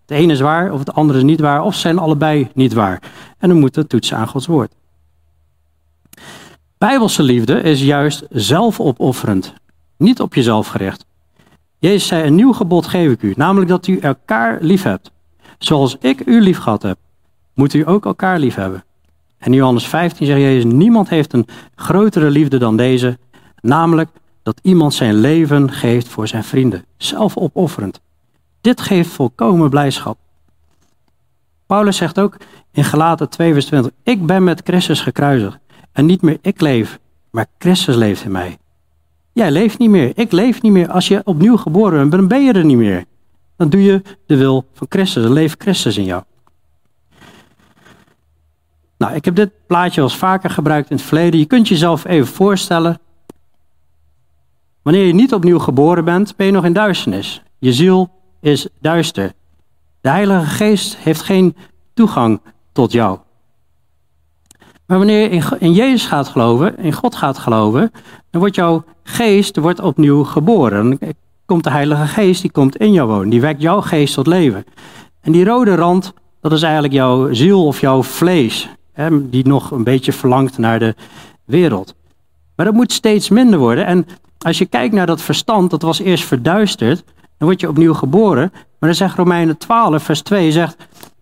[0.00, 3.02] Het ene is waar of het andere is niet waar, of zijn allebei niet waar.
[3.38, 4.74] En dan moeten we toetsen aan Gods woord.
[6.78, 9.54] Bijbelse liefde is juist zelfopofferend,
[9.96, 11.04] niet op jezelf gericht.
[11.84, 15.10] Jezus zei: Een nieuw gebod geef ik u, namelijk dat u elkaar lief hebt.
[15.58, 16.98] Zoals ik u lief gehad heb,
[17.54, 18.84] moet u ook elkaar lief hebben.
[19.38, 23.18] En in Johannes 15 zegt Jezus: Niemand heeft een grotere liefde dan deze,
[23.60, 24.10] namelijk
[24.42, 28.00] dat iemand zijn leven geeft voor zijn vrienden, zelfopofferend.
[28.60, 30.18] Dit geeft volkomen blijdschap.
[31.66, 32.36] Paulus zegt ook
[32.72, 35.58] in Galaten 2 vers 20, ik ben met Christus gekruisigd
[35.92, 36.98] en niet meer ik leef,
[37.30, 38.58] maar Christus leeft in mij.
[39.34, 40.90] Jij leeft niet meer, ik leef niet meer.
[40.90, 43.04] Als je opnieuw geboren bent, dan ben je er niet meer.
[43.56, 46.22] Dan doe je de wil van Christus, dan leeft Christus in jou.
[48.98, 51.40] Nou, ik heb dit plaatje al eens vaker gebruikt in het verleden.
[51.40, 53.00] Je kunt jezelf even voorstellen.
[54.82, 57.42] Wanneer je niet opnieuw geboren bent, ben je nog in duisternis.
[57.58, 58.10] Je ziel
[58.40, 59.32] is duister.
[60.00, 61.56] De Heilige Geest heeft geen
[61.94, 62.40] toegang
[62.72, 63.18] tot jou.
[64.86, 67.92] Maar wanneer je in, in Jezus gaat geloven, in God gaat geloven,
[68.30, 70.98] dan wordt jouw geest wordt opnieuw geboren.
[70.98, 71.12] Dan
[71.46, 73.28] komt de Heilige Geest, die komt in jou wonen.
[73.28, 74.64] Die wekt jouw geest tot leven.
[75.20, 78.68] En die rode rand, dat is eigenlijk jouw ziel of jouw vlees.
[78.92, 80.94] Hè, die nog een beetje verlangt naar de
[81.44, 81.94] wereld.
[82.56, 83.86] Maar dat moet steeds minder worden.
[83.86, 84.06] En
[84.38, 87.04] als je kijkt naar dat verstand, dat was eerst verduisterd.
[87.38, 88.50] Dan word je opnieuw geboren.
[88.52, 90.76] Maar dan zegt Romeinen 12, vers 2, zegt,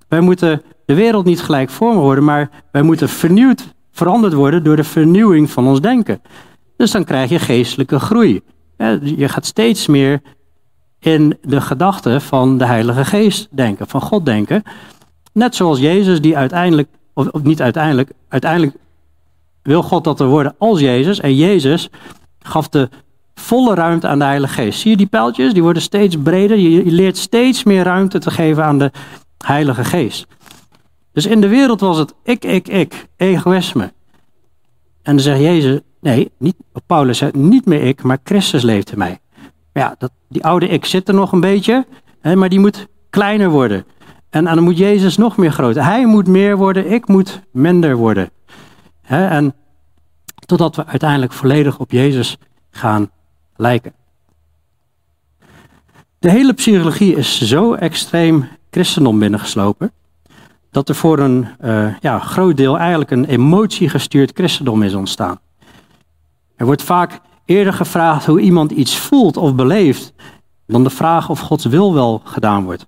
[0.09, 4.85] wij moeten de wereld niet gelijkvormig worden, maar wij moeten vernieuwd, veranderd worden door de
[4.85, 6.21] vernieuwing van ons denken.
[6.83, 8.43] Dus dan krijg je geestelijke groei.
[9.03, 10.23] Je gaat steeds meer
[10.99, 14.63] in de gedachten van de Heilige Geest denken, van God denken.
[15.33, 18.77] Net zoals Jezus, die uiteindelijk, of, niet uiteindelijk, uiteindelijk
[19.63, 21.21] wil God dat er worden als Jezus.
[21.21, 21.89] En Jezus
[22.39, 22.89] gaf de
[23.35, 24.81] volle ruimte aan de Heilige Geest.
[24.81, 25.53] Zie je die pijltjes?
[25.53, 26.57] Die worden steeds breder.
[26.57, 28.91] Je, leert steeds meer ruimte te geven aan de
[29.45, 30.27] Heilige Geest.
[31.13, 33.93] Dus in de wereld was het ik, ik, ik, egoïsme.
[35.03, 38.99] En dan zegt Jezus, nee, niet, Paulus zegt, niet meer ik, maar Christus leeft in
[38.99, 39.21] mij.
[39.73, 41.87] Ja, dat, die oude ik zit er nog een beetje,
[42.21, 43.85] hè, maar die moet kleiner worden.
[44.31, 45.85] En, dan moet Jezus nog meer groter.
[45.85, 48.31] Hij moet meer worden, ik moet minder worden.
[49.03, 49.55] Hè, en
[50.47, 52.37] totdat we uiteindelijk volledig op Jezus
[52.71, 53.11] gaan
[53.57, 53.93] lijken.
[56.19, 59.93] De hele psychologie is zo extreem christendom binnengeslopen,
[60.71, 65.41] dat er voor een uh, ja, groot deel eigenlijk een emotiegestuurd christendom is ontstaan.
[66.63, 70.13] Er wordt vaak eerder gevraagd hoe iemand iets voelt of beleeft,
[70.67, 72.87] dan de vraag of Gods wil wel gedaan wordt.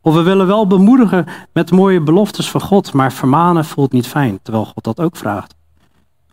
[0.00, 4.38] Of we willen wel bemoedigen met mooie beloftes van God, maar vermanen voelt niet fijn,
[4.42, 5.54] terwijl God dat ook vraagt.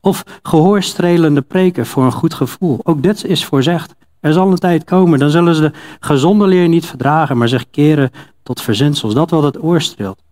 [0.01, 2.79] Of gehoorstrelende preken voor een goed gevoel.
[2.83, 3.95] Ook dit is voorzegd.
[4.19, 7.69] Er zal een tijd komen, dan zullen ze de gezonde leer niet verdragen, maar zich
[7.69, 8.11] keren
[8.43, 9.13] tot verzinsels.
[9.13, 10.23] Dat wat het oor streelt.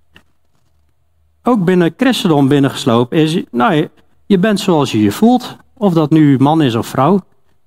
[1.44, 3.90] Ook binnen christendom binnengeslopen is, nou,
[4.34, 5.58] je bent zoals je je voelt.
[5.74, 7.20] Of dat nu man is of vrouw.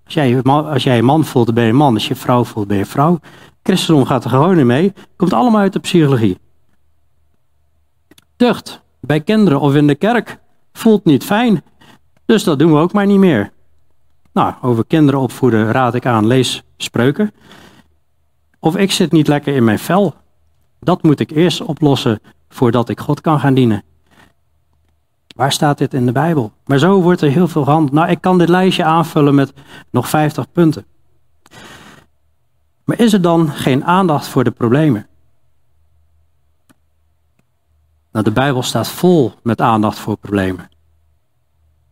[0.04, 1.94] Als jij, als jij een man voelt, ben je man.
[1.94, 3.20] Als je vrouw voelt, ben je vrouw.
[3.62, 4.92] Christendom gaat er gewoon in mee.
[5.16, 6.38] Komt allemaal uit de psychologie.
[8.36, 10.38] Tucht bij kinderen of in de kerk
[10.72, 11.62] voelt niet fijn.
[12.24, 13.52] Dus dat doen we ook maar niet meer.
[14.32, 17.32] Nou, over kinderen opvoeden raad ik aan, lees spreuken.
[18.60, 20.14] Of ik zit niet lekker in mijn vel.
[20.80, 23.82] Dat moet ik eerst oplossen voordat ik God kan gaan dienen.
[25.37, 26.53] Waar staat dit in de Bijbel?
[26.66, 27.93] Maar zo wordt er heel veel gehandeld.
[27.93, 29.53] Nou, ik kan dit lijstje aanvullen met
[29.91, 30.87] nog 50 punten.
[32.84, 35.07] Maar is er dan geen aandacht voor de problemen?
[38.12, 40.68] Nou, de Bijbel staat vol met aandacht voor problemen.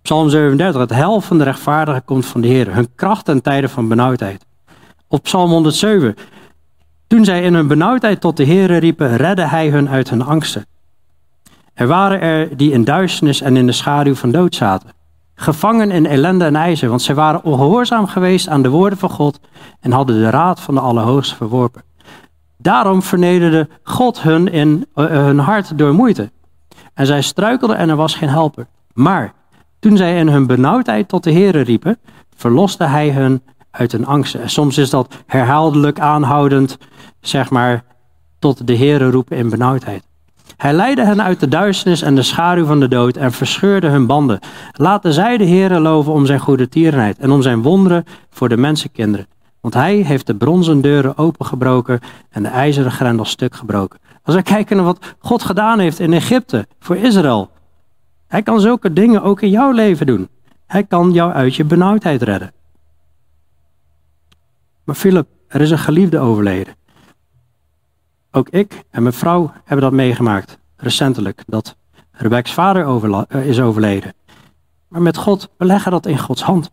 [0.02, 3.70] Psalm 37, het hel van de rechtvaardigen komt van de Heer, hun kracht en tijden
[3.70, 4.46] van benauwdheid.
[5.08, 6.14] Op Psalm 107,
[7.06, 10.66] Toen zij in hun benauwdheid tot de Heere riepen, redde hij hun uit hun angsten.
[11.74, 14.90] Er waren er die in duisternis en in de schaduw van dood zaten,
[15.34, 19.40] gevangen in ellende en ijzer, want zij waren ongehoorzaam geweest aan de woorden van God
[19.80, 21.82] en hadden de raad van de Allerhoogste verworpen.
[22.58, 26.30] Daarom vernederde God hun in uh, hun hart door moeite.
[26.94, 28.66] En zij struikelden en er was geen helper.
[28.92, 29.32] Maar
[29.78, 31.98] toen zij in hun benauwdheid tot de Heere riepen,
[32.36, 34.40] verloste hij hun uit hun angsten.
[34.40, 36.78] En soms is dat herhaaldelijk aanhoudend,
[37.20, 37.84] zeg maar,
[38.38, 40.04] tot de Heere roepen in benauwdheid.
[40.64, 44.06] Hij leidde hen uit de duisternis en de schaduw van de dood en verscheurde hun
[44.06, 44.38] banden.
[44.72, 48.56] Laten zij de Heere loven om zijn goede tierenheid en om zijn wonderen voor de
[48.56, 49.26] mensenkinderen.
[49.60, 52.00] Want hij heeft de bronzen deuren opengebroken
[52.30, 53.98] en de ijzeren grendel stuk gebroken.
[54.22, 57.50] Als we kijken naar wat God gedaan heeft in Egypte voor Israël.
[58.28, 60.28] Hij kan zulke dingen ook in jouw leven doen.
[60.66, 62.52] Hij kan jou uit je benauwdheid redden.
[64.84, 66.74] Maar Philip, er is een geliefde overleden.
[68.36, 71.76] Ook ik en mijn vrouw hebben dat meegemaakt, recentelijk, dat
[72.10, 74.14] Rebecca's vader eh, is overleden.
[74.88, 76.70] Maar met God, we leggen dat in Gods hand.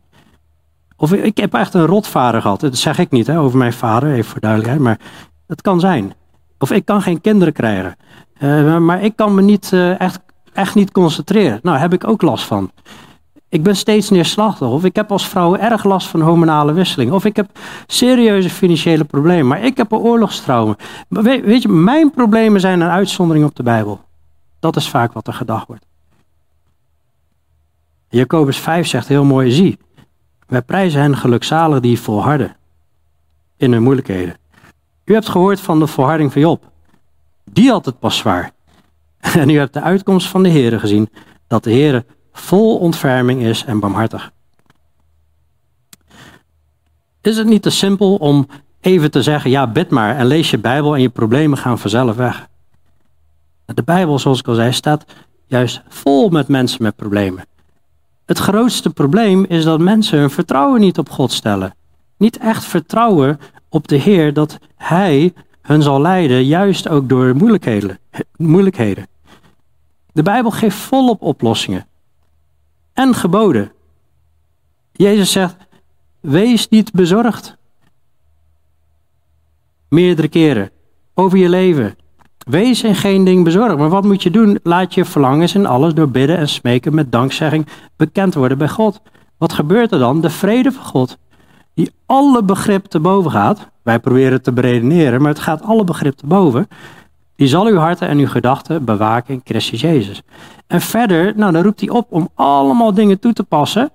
[0.96, 2.60] Of ik heb echt een rotvader gehad.
[2.60, 4.82] Dat zeg ik niet hè, over mijn vader, even voor duidelijkheid.
[4.82, 5.00] Maar
[5.48, 6.14] dat kan zijn.
[6.58, 7.96] Of ik kan geen kinderen krijgen.
[8.40, 10.20] Uh, maar ik kan me niet, uh, echt,
[10.54, 11.50] echt niet concentreren.
[11.50, 12.72] Nou, daar heb ik ook last van.
[13.52, 14.68] Ik ben steeds neerslachtig.
[14.68, 17.12] Of ik heb als vrouw erg last van hormonale wisseling.
[17.12, 19.48] Of ik heb serieuze financiële problemen.
[19.48, 20.76] Maar ik heb een oorlogstrauma.
[21.08, 24.02] Weet, je, mijn problemen zijn een uitzondering op de Bijbel.
[24.60, 25.86] Dat is vaak wat er gedacht wordt.
[28.10, 29.78] Jacobus 5 zegt heel mooi, zie,
[30.48, 32.56] wij prijzen hen gelukzalig die volharden
[33.58, 34.38] in hun moeilijkheden.
[35.06, 36.72] U hebt gehoord van de volharding van Job.
[37.52, 38.52] Die had het pas zwaar.
[39.40, 41.10] En u hebt de uitkomst van de Heer gezien,
[41.48, 44.32] dat de Heer vol ontferming is en barmhartig.
[47.22, 48.48] Is het niet te simpel om
[48.80, 52.16] even te zeggen, ja bid maar en lees je Bijbel en je problemen gaan vanzelf
[52.16, 52.50] weg?
[53.66, 55.06] De Bijbel, zoals ik al zei, staat
[55.46, 57.46] juist vol met mensen met problemen.
[58.26, 61.76] Het grootste probleem is dat mensen hun vertrouwen niet op God stellen.
[62.18, 68.00] Niet echt vertrouwen op de Heer dat Hij hun zal leiden, juist ook door moeilijkheden.
[68.36, 69.08] moeilijkheden.
[70.14, 71.86] De Bijbel geeft volop oplossingen
[72.94, 73.72] en geboden.
[74.92, 75.56] Jezus zegt:
[76.20, 77.58] Wees niet bezorgd.
[79.90, 80.70] Meerdere keren
[81.14, 81.96] over je leven.
[82.38, 83.78] Wees in geen ding bezorgd.
[83.78, 84.60] Maar wat moet je doen?
[84.64, 89.02] Laat je verlangens en alles door bidden en smeken met dankzegging bekend worden bij God.
[89.38, 90.22] Wat gebeurt er dan?
[90.22, 91.18] De vrede van God,
[91.74, 93.70] die alle begrip te boven gaat.
[93.84, 96.68] Wij proberen het te beredeneren, maar het gaat alle begrip te boven.
[97.42, 100.22] Die zal uw harten en uw gedachten bewaken in Christus Jezus.
[100.68, 103.92] En verder, nou, dan roept hij op om allemaal dingen toe te passen.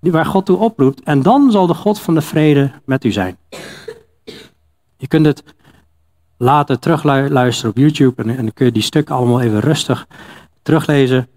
[0.00, 1.02] Waar God toe oproept.
[1.02, 3.36] En dan zal de God van de vrede met u zijn.
[4.96, 5.42] Je kunt het
[6.36, 8.22] later terugluisteren op YouTube.
[8.22, 10.06] En, en dan kun je die stukken allemaal even rustig
[10.62, 11.28] teruglezen.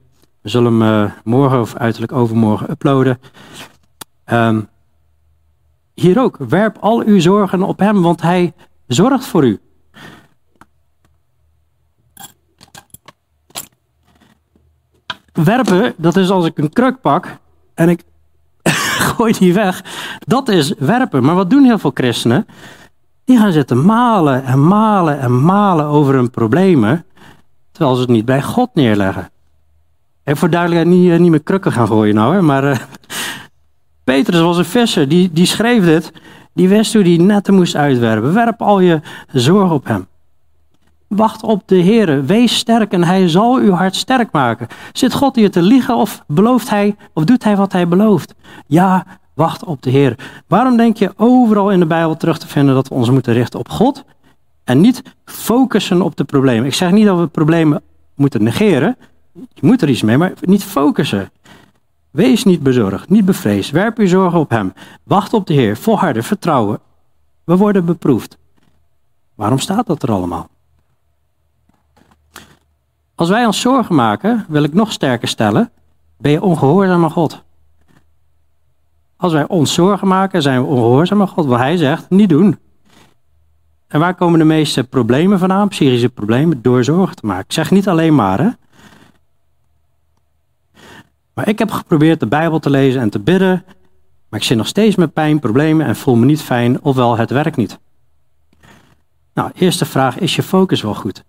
[0.41, 3.19] We zullen hem uh, morgen of uiterlijk overmorgen uploaden.
[4.25, 4.69] Um,
[5.93, 8.53] hier ook, werp al uw zorgen op hem, want hij
[8.87, 9.59] zorgt voor u.
[15.43, 17.37] Werpen, dat is als ik een kruk pak
[17.73, 18.03] en ik
[19.13, 19.83] gooi die weg.
[20.19, 21.23] Dat is werpen.
[21.23, 22.47] Maar wat doen heel veel christenen?
[23.25, 27.05] Die gaan zitten malen en malen en malen over hun problemen,
[27.71, 29.29] terwijl ze het niet bij God neerleggen.
[30.23, 32.77] En voor duidelijkheid niet, eh, niet meer krukken gaan gooien nou, hè, maar uh,
[34.03, 36.11] Petrus was een visser, die, die schreef dit,
[36.53, 38.33] die wist hoe die netten moest uitwerpen.
[38.33, 40.07] Werp al je zorg op hem.
[41.09, 42.25] Wacht op de Heer.
[42.25, 44.67] Wees sterk en hij zal uw hart sterk maken.
[44.93, 48.33] Zit God hier te liegen of belooft hij of doet hij wat hij belooft?
[48.67, 50.15] Ja, wacht op de Heer.
[50.47, 53.59] Waarom denk je overal in de Bijbel terug te vinden dat we ons moeten richten
[53.59, 54.03] op God
[54.63, 56.65] en niet focussen op de problemen?
[56.65, 57.81] Ik zeg niet dat we problemen
[58.15, 58.97] moeten negeren.
[59.33, 61.31] Je moet er iets mee, maar niet focussen.
[62.11, 63.71] Wees niet bezorgd, niet bevreesd.
[63.71, 64.73] Werp uw zorgen op Hem.
[65.03, 65.77] Wacht op de Heer.
[65.77, 66.79] Volharden, vertrouwen.
[67.43, 68.37] We worden beproefd.
[69.35, 70.49] Waarom staat dat er allemaal?
[73.19, 75.71] Als wij ons zorgen maken, wil ik nog sterker stellen,
[76.17, 77.43] ben je ongehoorzaam aan God.
[79.17, 81.45] Als wij ons zorgen maken, zijn we ongehoorzaam aan God.
[81.45, 82.59] Wat hij zegt, niet doen.
[83.87, 85.67] En waar komen de meeste problemen vandaan?
[85.67, 87.43] Psychische problemen, door zorgen te maken.
[87.43, 88.49] Ik zeg niet alleen maar, hè.
[91.33, 93.63] Maar ik heb geprobeerd de Bijbel te lezen en te bidden.
[94.29, 97.29] Maar ik zit nog steeds met pijn, problemen en voel me niet fijn, ofwel het
[97.29, 97.79] werkt niet.
[99.33, 101.23] Nou, eerste vraag, is je focus wel goed?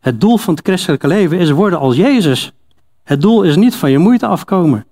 [0.00, 2.52] Het doel van het christelijke leven is worden als Jezus.
[3.04, 4.86] Het doel is niet van je moeite afkomen.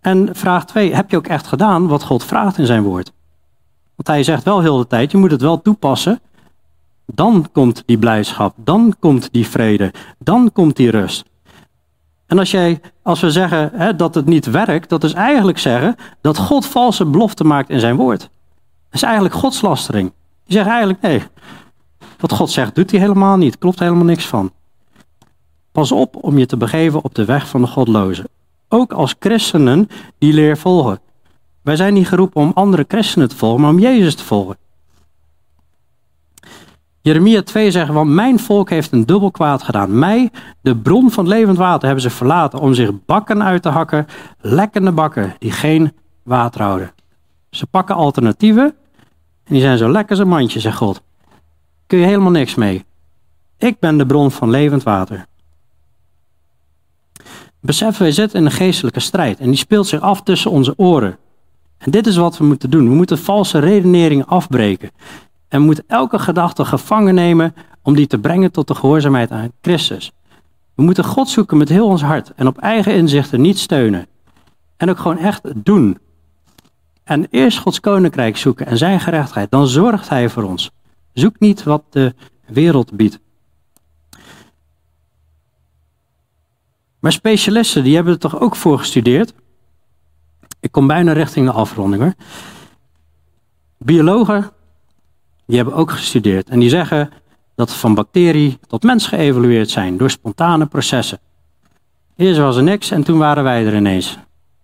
[0.00, 3.12] En vraag 2, heb je ook echt gedaan wat God vraagt in zijn woord?
[3.94, 6.20] Want hij zegt wel heel de tijd, je moet het wel toepassen.
[7.06, 11.24] Dan komt die blijdschap, dan komt die vrede, dan komt die rust.
[12.26, 15.96] En als, jij, als we zeggen hè, dat het niet werkt, dat is eigenlijk zeggen
[16.20, 18.20] dat God valse beloften maakt in zijn woord.
[18.20, 18.28] Dat
[18.90, 20.12] is eigenlijk godslastering.
[20.44, 21.22] Je zegt eigenlijk nee,
[22.28, 24.52] wat God zegt doet hij helemaal niet, klopt helemaal niks van.
[25.72, 28.28] Pas op om je te begeven op de weg van de godlozen.
[28.68, 31.00] Ook als christenen die leer volgen.
[31.62, 34.56] Wij zijn niet geroepen om andere christenen te volgen, maar om Jezus te volgen.
[37.00, 39.98] Jeremia 2 zegt, want mijn volk heeft een dubbel kwaad gedaan.
[39.98, 44.06] Mij, de bron van levend water, hebben ze verlaten om zich bakken uit te hakken,
[44.40, 46.92] lekkende bakken die geen water houden.
[47.50, 48.74] Ze pakken alternatieven
[49.44, 51.02] en die zijn zo lekker als een mandje, zegt God.
[51.94, 52.84] Kun je helemaal niks mee.
[53.58, 55.26] Ik ben de bron van levend water.
[57.60, 61.18] Besef, wij zitten in een geestelijke strijd en die speelt zich af tussen onze oren.
[61.78, 62.88] En dit is wat we moeten doen.
[62.88, 64.90] We moeten valse redeneringen afbreken.
[65.48, 69.52] En we moeten elke gedachte gevangen nemen om die te brengen tot de gehoorzaamheid aan
[69.60, 70.12] Christus.
[70.74, 74.06] We moeten God zoeken met heel ons hart en op eigen inzichten niet steunen.
[74.76, 75.98] En ook gewoon echt doen.
[77.04, 80.73] En eerst Gods koninkrijk zoeken en zijn gerechtigheid, dan zorgt Hij voor ons.
[81.14, 82.14] Zoek niet wat de
[82.46, 83.18] wereld biedt.
[86.98, 89.34] Maar specialisten, die hebben er toch ook voor gestudeerd.
[90.60, 92.14] Ik kom bijna richting de afronding hoor.
[93.78, 94.50] Biologen,
[95.46, 96.48] die hebben ook gestudeerd.
[96.48, 97.10] En die zeggen
[97.54, 101.20] dat van bacterie tot mens geëvolueerd zijn door spontane processen.
[102.16, 104.18] Eerst was er niks en toen waren wij er ineens.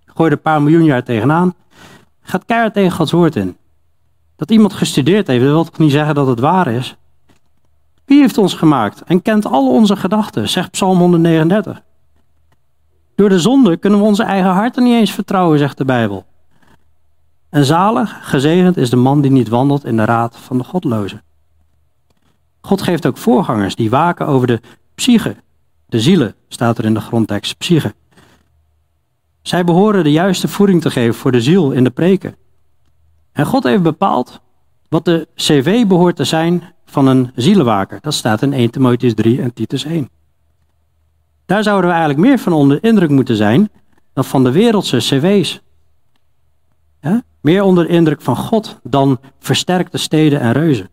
[0.07, 1.55] Gooi er een paar miljoen jaar tegenaan.
[2.23, 3.57] Gaat keihard tegen Gods woord in.
[4.41, 6.97] Dat iemand gestudeerd heeft, dat wil toch niet zeggen dat het waar is?
[8.05, 11.83] Wie heeft ons gemaakt en kent al onze gedachten, zegt Psalm 139.
[13.15, 16.25] Door de zonde kunnen we onze eigen harten niet eens vertrouwen, zegt de Bijbel.
[17.51, 21.23] En zalig, gezegend is de man die niet wandelt in de raad van de godlozen.
[22.61, 24.61] God geeft ook voorgangers die waken over de
[24.95, 25.37] psyche.
[25.87, 27.95] De zielen staat er in de grondtekst, psyche.
[29.43, 32.35] Zij behoren de juiste voeding te geven voor de ziel in de preken.
[33.33, 34.41] En God heeft bepaald
[34.89, 37.99] wat de cv behoort te zijn van een zielenwaker.
[38.01, 40.09] Dat staat in 1 Timotheus 3 en Titus 1.
[41.47, 43.71] Daar zouden we eigenlijk meer van onder indruk moeten zijn
[44.13, 45.61] dan van de wereldse cv's.
[47.41, 50.91] Meer onder indruk van God dan versterkte steden en reuzen.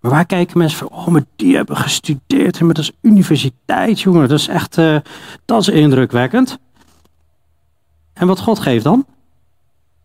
[0.00, 4.28] Maar waar kijken mensen van, oh, maar die hebben gestudeerd, maar dat is universiteit, jongen,
[4.28, 4.96] dat is echt, uh,
[5.44, 6.58] dat is indrukwekkend.
[8.12, 9.06] En wat God geeft dan?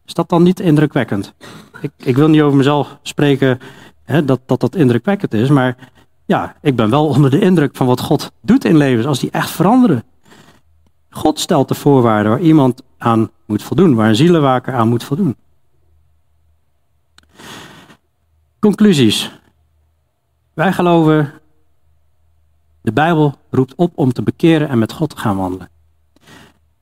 [0.07, 1.33] Is dat dan niet indrukwekkend?
[1.81, 3.59] Ik, ik wil niet over mezelf spreken
[4.03, 5.91] hè, dat, dat dat indrukwekkend is, maar
[6.25, 9.31] ja, ik ben wel onder de indruk van wat God doet in levens als die
[9.31, 10.03] echt veranderen.
[11.09, 15.35] God stelt de voorwaarden waar iemand aan moet voldoen, waar een zielenwaker aan moet voldoen.
[18.59, 19.39] Conclusies.
[20.53, 21.33] Wij geloven,
[22.81, 25.69] de Bijbel roept op om te bekeren en met God te gaan wandelen.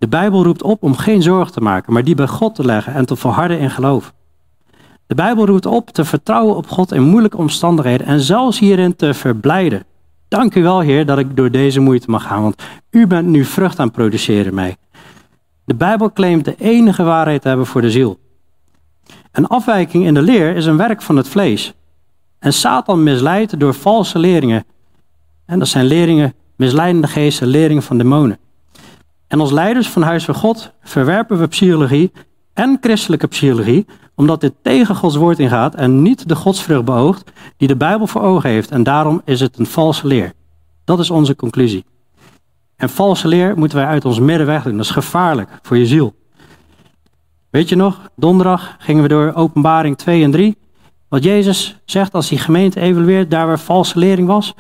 [0.06, 2.94] De Bijbel roept op om geen zorg te maken, maar die bij God te leggen
[2.94, 4.14] en te volharden in geloof.
[5.08, 9.14] De Bijbel roept op te vertrouwen op God in moeilijke omstandigheden en zelfs hierin te
[9.14, 9.86] verblijden.
[10.28, 13.46] Dank u wel, Heer, dat ik door deze moeite mag gaan, want u bent nu
[13.46, 14.78] vrucht aan produceren mij.
[15.64, 18.20] De Bijbel claimt de enige waarheid te hebben voor de ziel.
[19.32, 21.74] Een afwijking in de leer is een werk van het vlees.
[22.40, 24.66] En Satan misleidt door valse leringen.
[25.46, 28.38] En dat zijn leringen, misleidende geesten, leringen van demonen.
[29.28, 32.12] En als leiders van Huis van God verwerpen we psychologie
[32.54, 37.68] en christelijke psychologie, omdat dit tegen Gods woord ingaat en niet de godsvrucht beoogt die
[37.68, 38.72] de Bijbel voor ogen heeft.
[38.72, 40.34] En daarom is het een valse leer.
[40.84, 41.86] Dat is onze conclusie.
[42.76, 44.78] En valse leer moeten wij uit ons midden wegdoen.
[44.78, 46.16] Dat is gevaarlijk voor je ziel.
[47.50, 50.58] Weet je nog, donderdag gingen we door openbaring 2 en 3.
[51.10, 54.54] Wat Jezus zegt als die gemeente evalueert, daar waar valse lering was.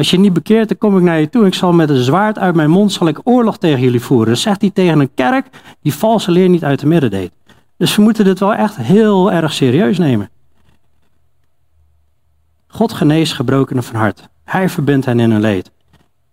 [0.00, 1.46] Als je niet bekeert, dan kom ik naar je toe.
[1.46, 4.28] Ik zal met een zwaard uit mijn mond zal ik oorlog tegen jullie voeren.
[4.28, 5.46] Dat zegt hij tegen een kerk
[5.82, 7.32] die valse leer niet uit de midden deed.
[7.76, 10.30] Dus we moeten dit wel echt heel erg serieus nemen.
[12.66, 14.28] God geneest gebrokenen van hart.
[14.44, 15.70] Hij verbindt hen in hun leed.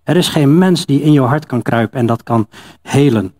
[0.04, 2.48] Er is geen mens die in jouw hart kan kruipen en dat kan
[2.82, 3.34] helen.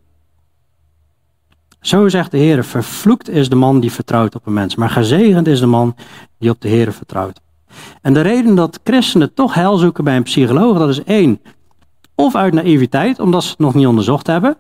[1.82, 5.48] Zo zegt de Heer, vervloekt is de man die vertrouwt op een mens, maar gezegend
[5.48, 5.96] is de man
[6.38, 7.46] die op de Heer vertrouwt.
[8.02, 11.42] En de reden dat christenen toch heil zoeken bij een psycholoog, dat is één,
[12.16, 14.58] of uit naïviteit, omdat ze het nog niet onderzocht hebben,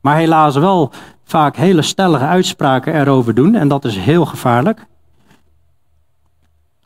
[0.00, 0.92] maar helaas wel
[1.24, 4.86] vaak hele stellige uitspraken erover doen en dat is heel gevaarlijk.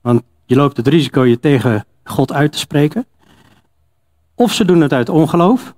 [0.02, 3.06] Want je loopt het risico je tegen God uit te spreken.
[4.34, 5.74] Of ze doen het uit ongeloof,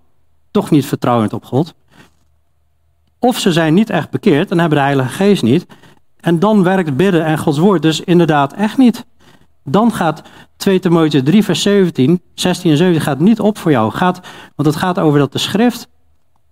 [0.51, 1.75] toch niet vertrouwend op God.
[3.19, 5.67] Of ze zijn niet echt bekeerd en hebben de Heilige Geest niet
[6.21, 9.07] En dan werkt bidden en Gods woord dus inderdaad echt niet.
[9.69, 10.23] Dan gaat
[10.57, 13.93] 2 Timotheüs 3 vers 17, 16 en 17 gaat niet op voor jou.
[13.93, 14.21] Gaat,
[14.55, 15.89] want het gaat over dat de schrift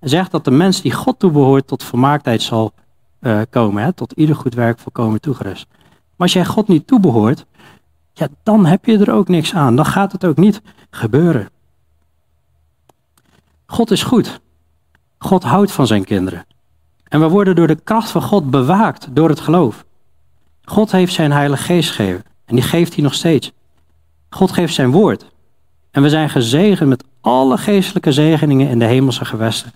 [0.01, 2.73] zegt dat de mens die God toebehoort tot volmaaktheid zal
[3.21, 3.83] uh, komen.
[3.83, 5.67] Hè, tot ieder goed werk volkomen toegerust.
[5.91, 7.47] Maar als jij God niet toebehoort,
[8.13, 9.77] ja, dan heb je er ook niks aan.
[9.77, 11.49] Dan gaat het ook niet gebeuren.
[13.67, 14.41] God is goed.
[15.19, 16.47] God houdt van zijn kinderen.
[17.09, 19.85] En we worden door de kracht van God bewaakt door het geloof.
[20.65, 22.25] God heeft zijn Heilige Geest gegeven.
[22.45, 23.53] En die geeft hij nog steeds.
[24.31, 25.33] God geeft zijn woord.
[25.91, 29.73] En we zijn gezegend met alle geestelijke zegeningen in de hemelse gewesten.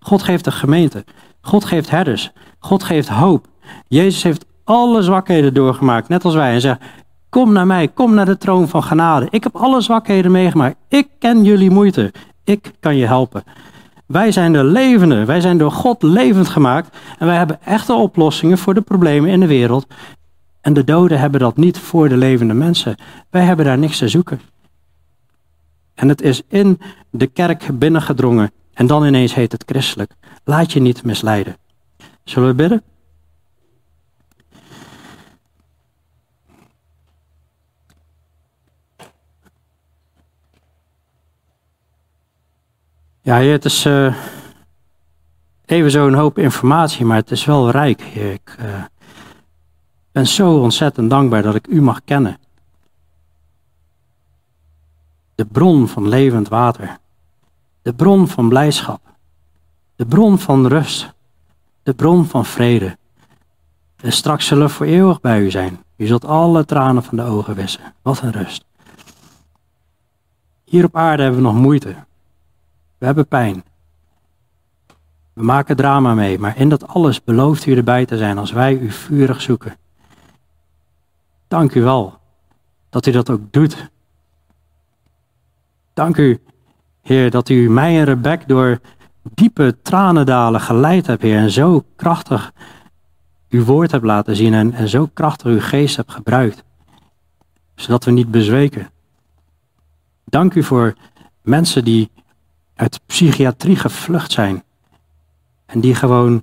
[0.00, 1.04] God geeft de gemeente.
[1.40, 2.30] God geeft herders.
[2.58, 3.46] God geeft hoop.
[3.88, 6.52] Jezus heeft alle zwakheden doorgemaakt, net als wij.
[6.52, 6.80] En zegt,
[7.28, 9.26] kom naar mij, kom naar de troon van genade.
[9.30, 10.76] Ik heb alle zwakheden meegemaakt.
[10.88, 12.12] Ik ken jullie moeite.
[12.44, 13.44] Ik kan je helpen.
[14.06, 15.26] Wij zijn de levenden.
[15.26, 16.96] Wij zijn door God levend gemaakt.
[17.18, 19.86] En wij hebben echte oplossingen voor de problemen in de wereld.
[20.60, 22.96] En de doden hebben dat niet voor de levende mensen.
[23.30, 24.40] Wij hebben daar niks te zoeken.
[25.94, 26.80] En het is in
[27.10, 28.50] de kerk binnengedrongen.
[28.74, 30.12] En dan ineens heet het christelijk.
[30.44, 31.56] Laat je niet misleiden.
[32.24, 32.82] Zullen we bidden?
[43.22, 44.14] Ja, het is uh,
[45.64, 48.02] even zo'n hoop informatie, maar het is wel rijk.
[48.02, 48.84] Ik uh,
[50.12, 52.38] ben zo ontzettend dankbaar dat ik u mag kennen.
[55.34, 56.98] De bron van levend water.
[57.82, 59.00] De bron van blijdschap.
[59.96, 61.12] De bron van rust.
[61.82, 62.96] De bron van vrede.
[63.96, 65.82] En straks zullen we voor eeuwig bij u zijn.
[65.96, 67.94] U zult alle tranen van de ogen wissen.
[68.02, 68.64] Wat een rust.
[70.64, 71.94] Hier op aarde hebben we nog moeite.
[72.98, 73.64] We hebben pijn.
[75.32, 78.74] We maken drama mee, maar in dat alles belooft u erbij te zijn als wij
[78.74, 79.76] u vurig zoeken.
[81.48, 82.18] Dank u wel
[82.88, 83.90] dat u dat ook doet.
[85.94, 86.40] Dank u,
[87.02, 88.80] Heer, dat u mij en Rebek door
[89.22, 92.52] diepe tranendalen geleid hebt, Heer, en zo krachtig
[93.48, 96.64] uw woord hebt laten zien en, en zo krachtig uw geest hebt gebruikt,
[97.74, 98.90] zodat we niet bezweken.
[100.24, 100.94] Dank u voor
[101.42, 102.10] mensen die
[102.74, 104.62] uit psychiatrie gevlucht zijn
[105.66, 106.42] en die gewoon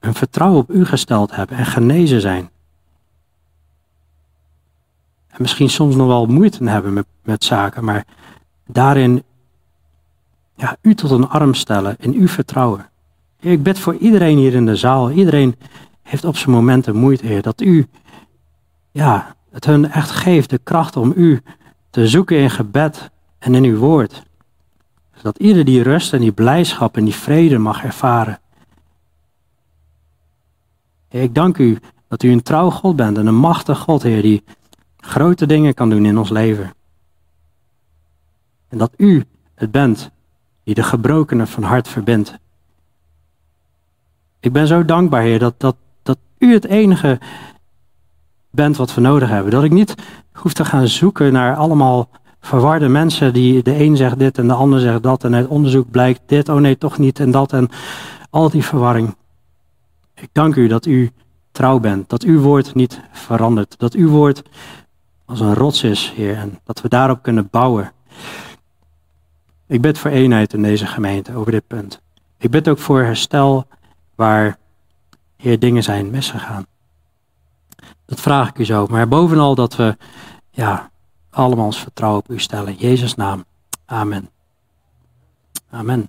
[0.00, 2.50] hun vertrouwen op u gesteld hebben en genezen zijn.
[5.38, 8.04] En misschien soms nog wel moeite hebben met, met zaken, maar
[8.66, 9.22] daarin
[10.54, 12.90] ja, u tot een arm stellen, in u vertrouwen.
[13.40, 15.10] ik bid voor iedereen hier in de zaal.
[15.10, 15.56] Iedereen
[16.02, 17.42] heeft op zijn momenten moeite, Heer.
[17.42, 17.86] Dat u
[18.90, 21.40] ja, het hun echt geeft, de kracht om u
[21.90, 24.22] te zoeken in gebed en in uw woord.
[25.14, 28.40] Zodat ieder die rust en die blijdschap en die vrede mag ervaren.
[31.08, 31.78] Ik dank u
[32.08, 34.44] dat u een trouw God bent en een machtig God, Heer, die
[35.00, 36.72] grote dingen kan doen in ons leven.
[38.68, 39.24] En dat u
[39.54, 40.10] het bent
[40.64, 42.38] die de gebrokenen van hart verbindt.
[44.40, 47.20] Ik ben zo dankbaar, Heer, dat, dat, dat u het enige
[48.50, 49.52] bent wat we nodig hebben.
[49.52, 49.94] Dat ik niet
[50.32, 52.08] hoef te gaan zoeken naar allemaal
[52.40, 55.90] verwarde mensen die de een zegt dit en de ander zegt dat en uit onderzoek
[55.90, 57.68] blijkt dit, oh nee, toch niet en dat en
[58.30, 59.16] al die verwarring.
[60.14, 61.10] Ik dank u dat u
[61.50, 64.42] trouw bent, dat uw woord niet verandert, dat uw woord
[65.28, 67.92] als een rots is, Heer, en dat we daarop kunnen bouwen.
[69.66, 72.00] Ik bid voor eenheid in deze gemeente over dit punt.
[72.38, 73.66] Ik bid ook voor herstel
[74.14, 74.58] waar
[75.36, 76.66] hier dingen zijn misgegaan.
[78.04, 78.86] Dat vraag ik u zo.
[78.86, 79.96] Maar bovenal dat we
[80.50, 80.90] ja,
[81.30, 82.68] allemaal ons vertrouwen op u stellen.
[82.68, 83.44] In Jezus' naam.
[83.84, 84.30] Amen.
[85.70, 86.08] Amen.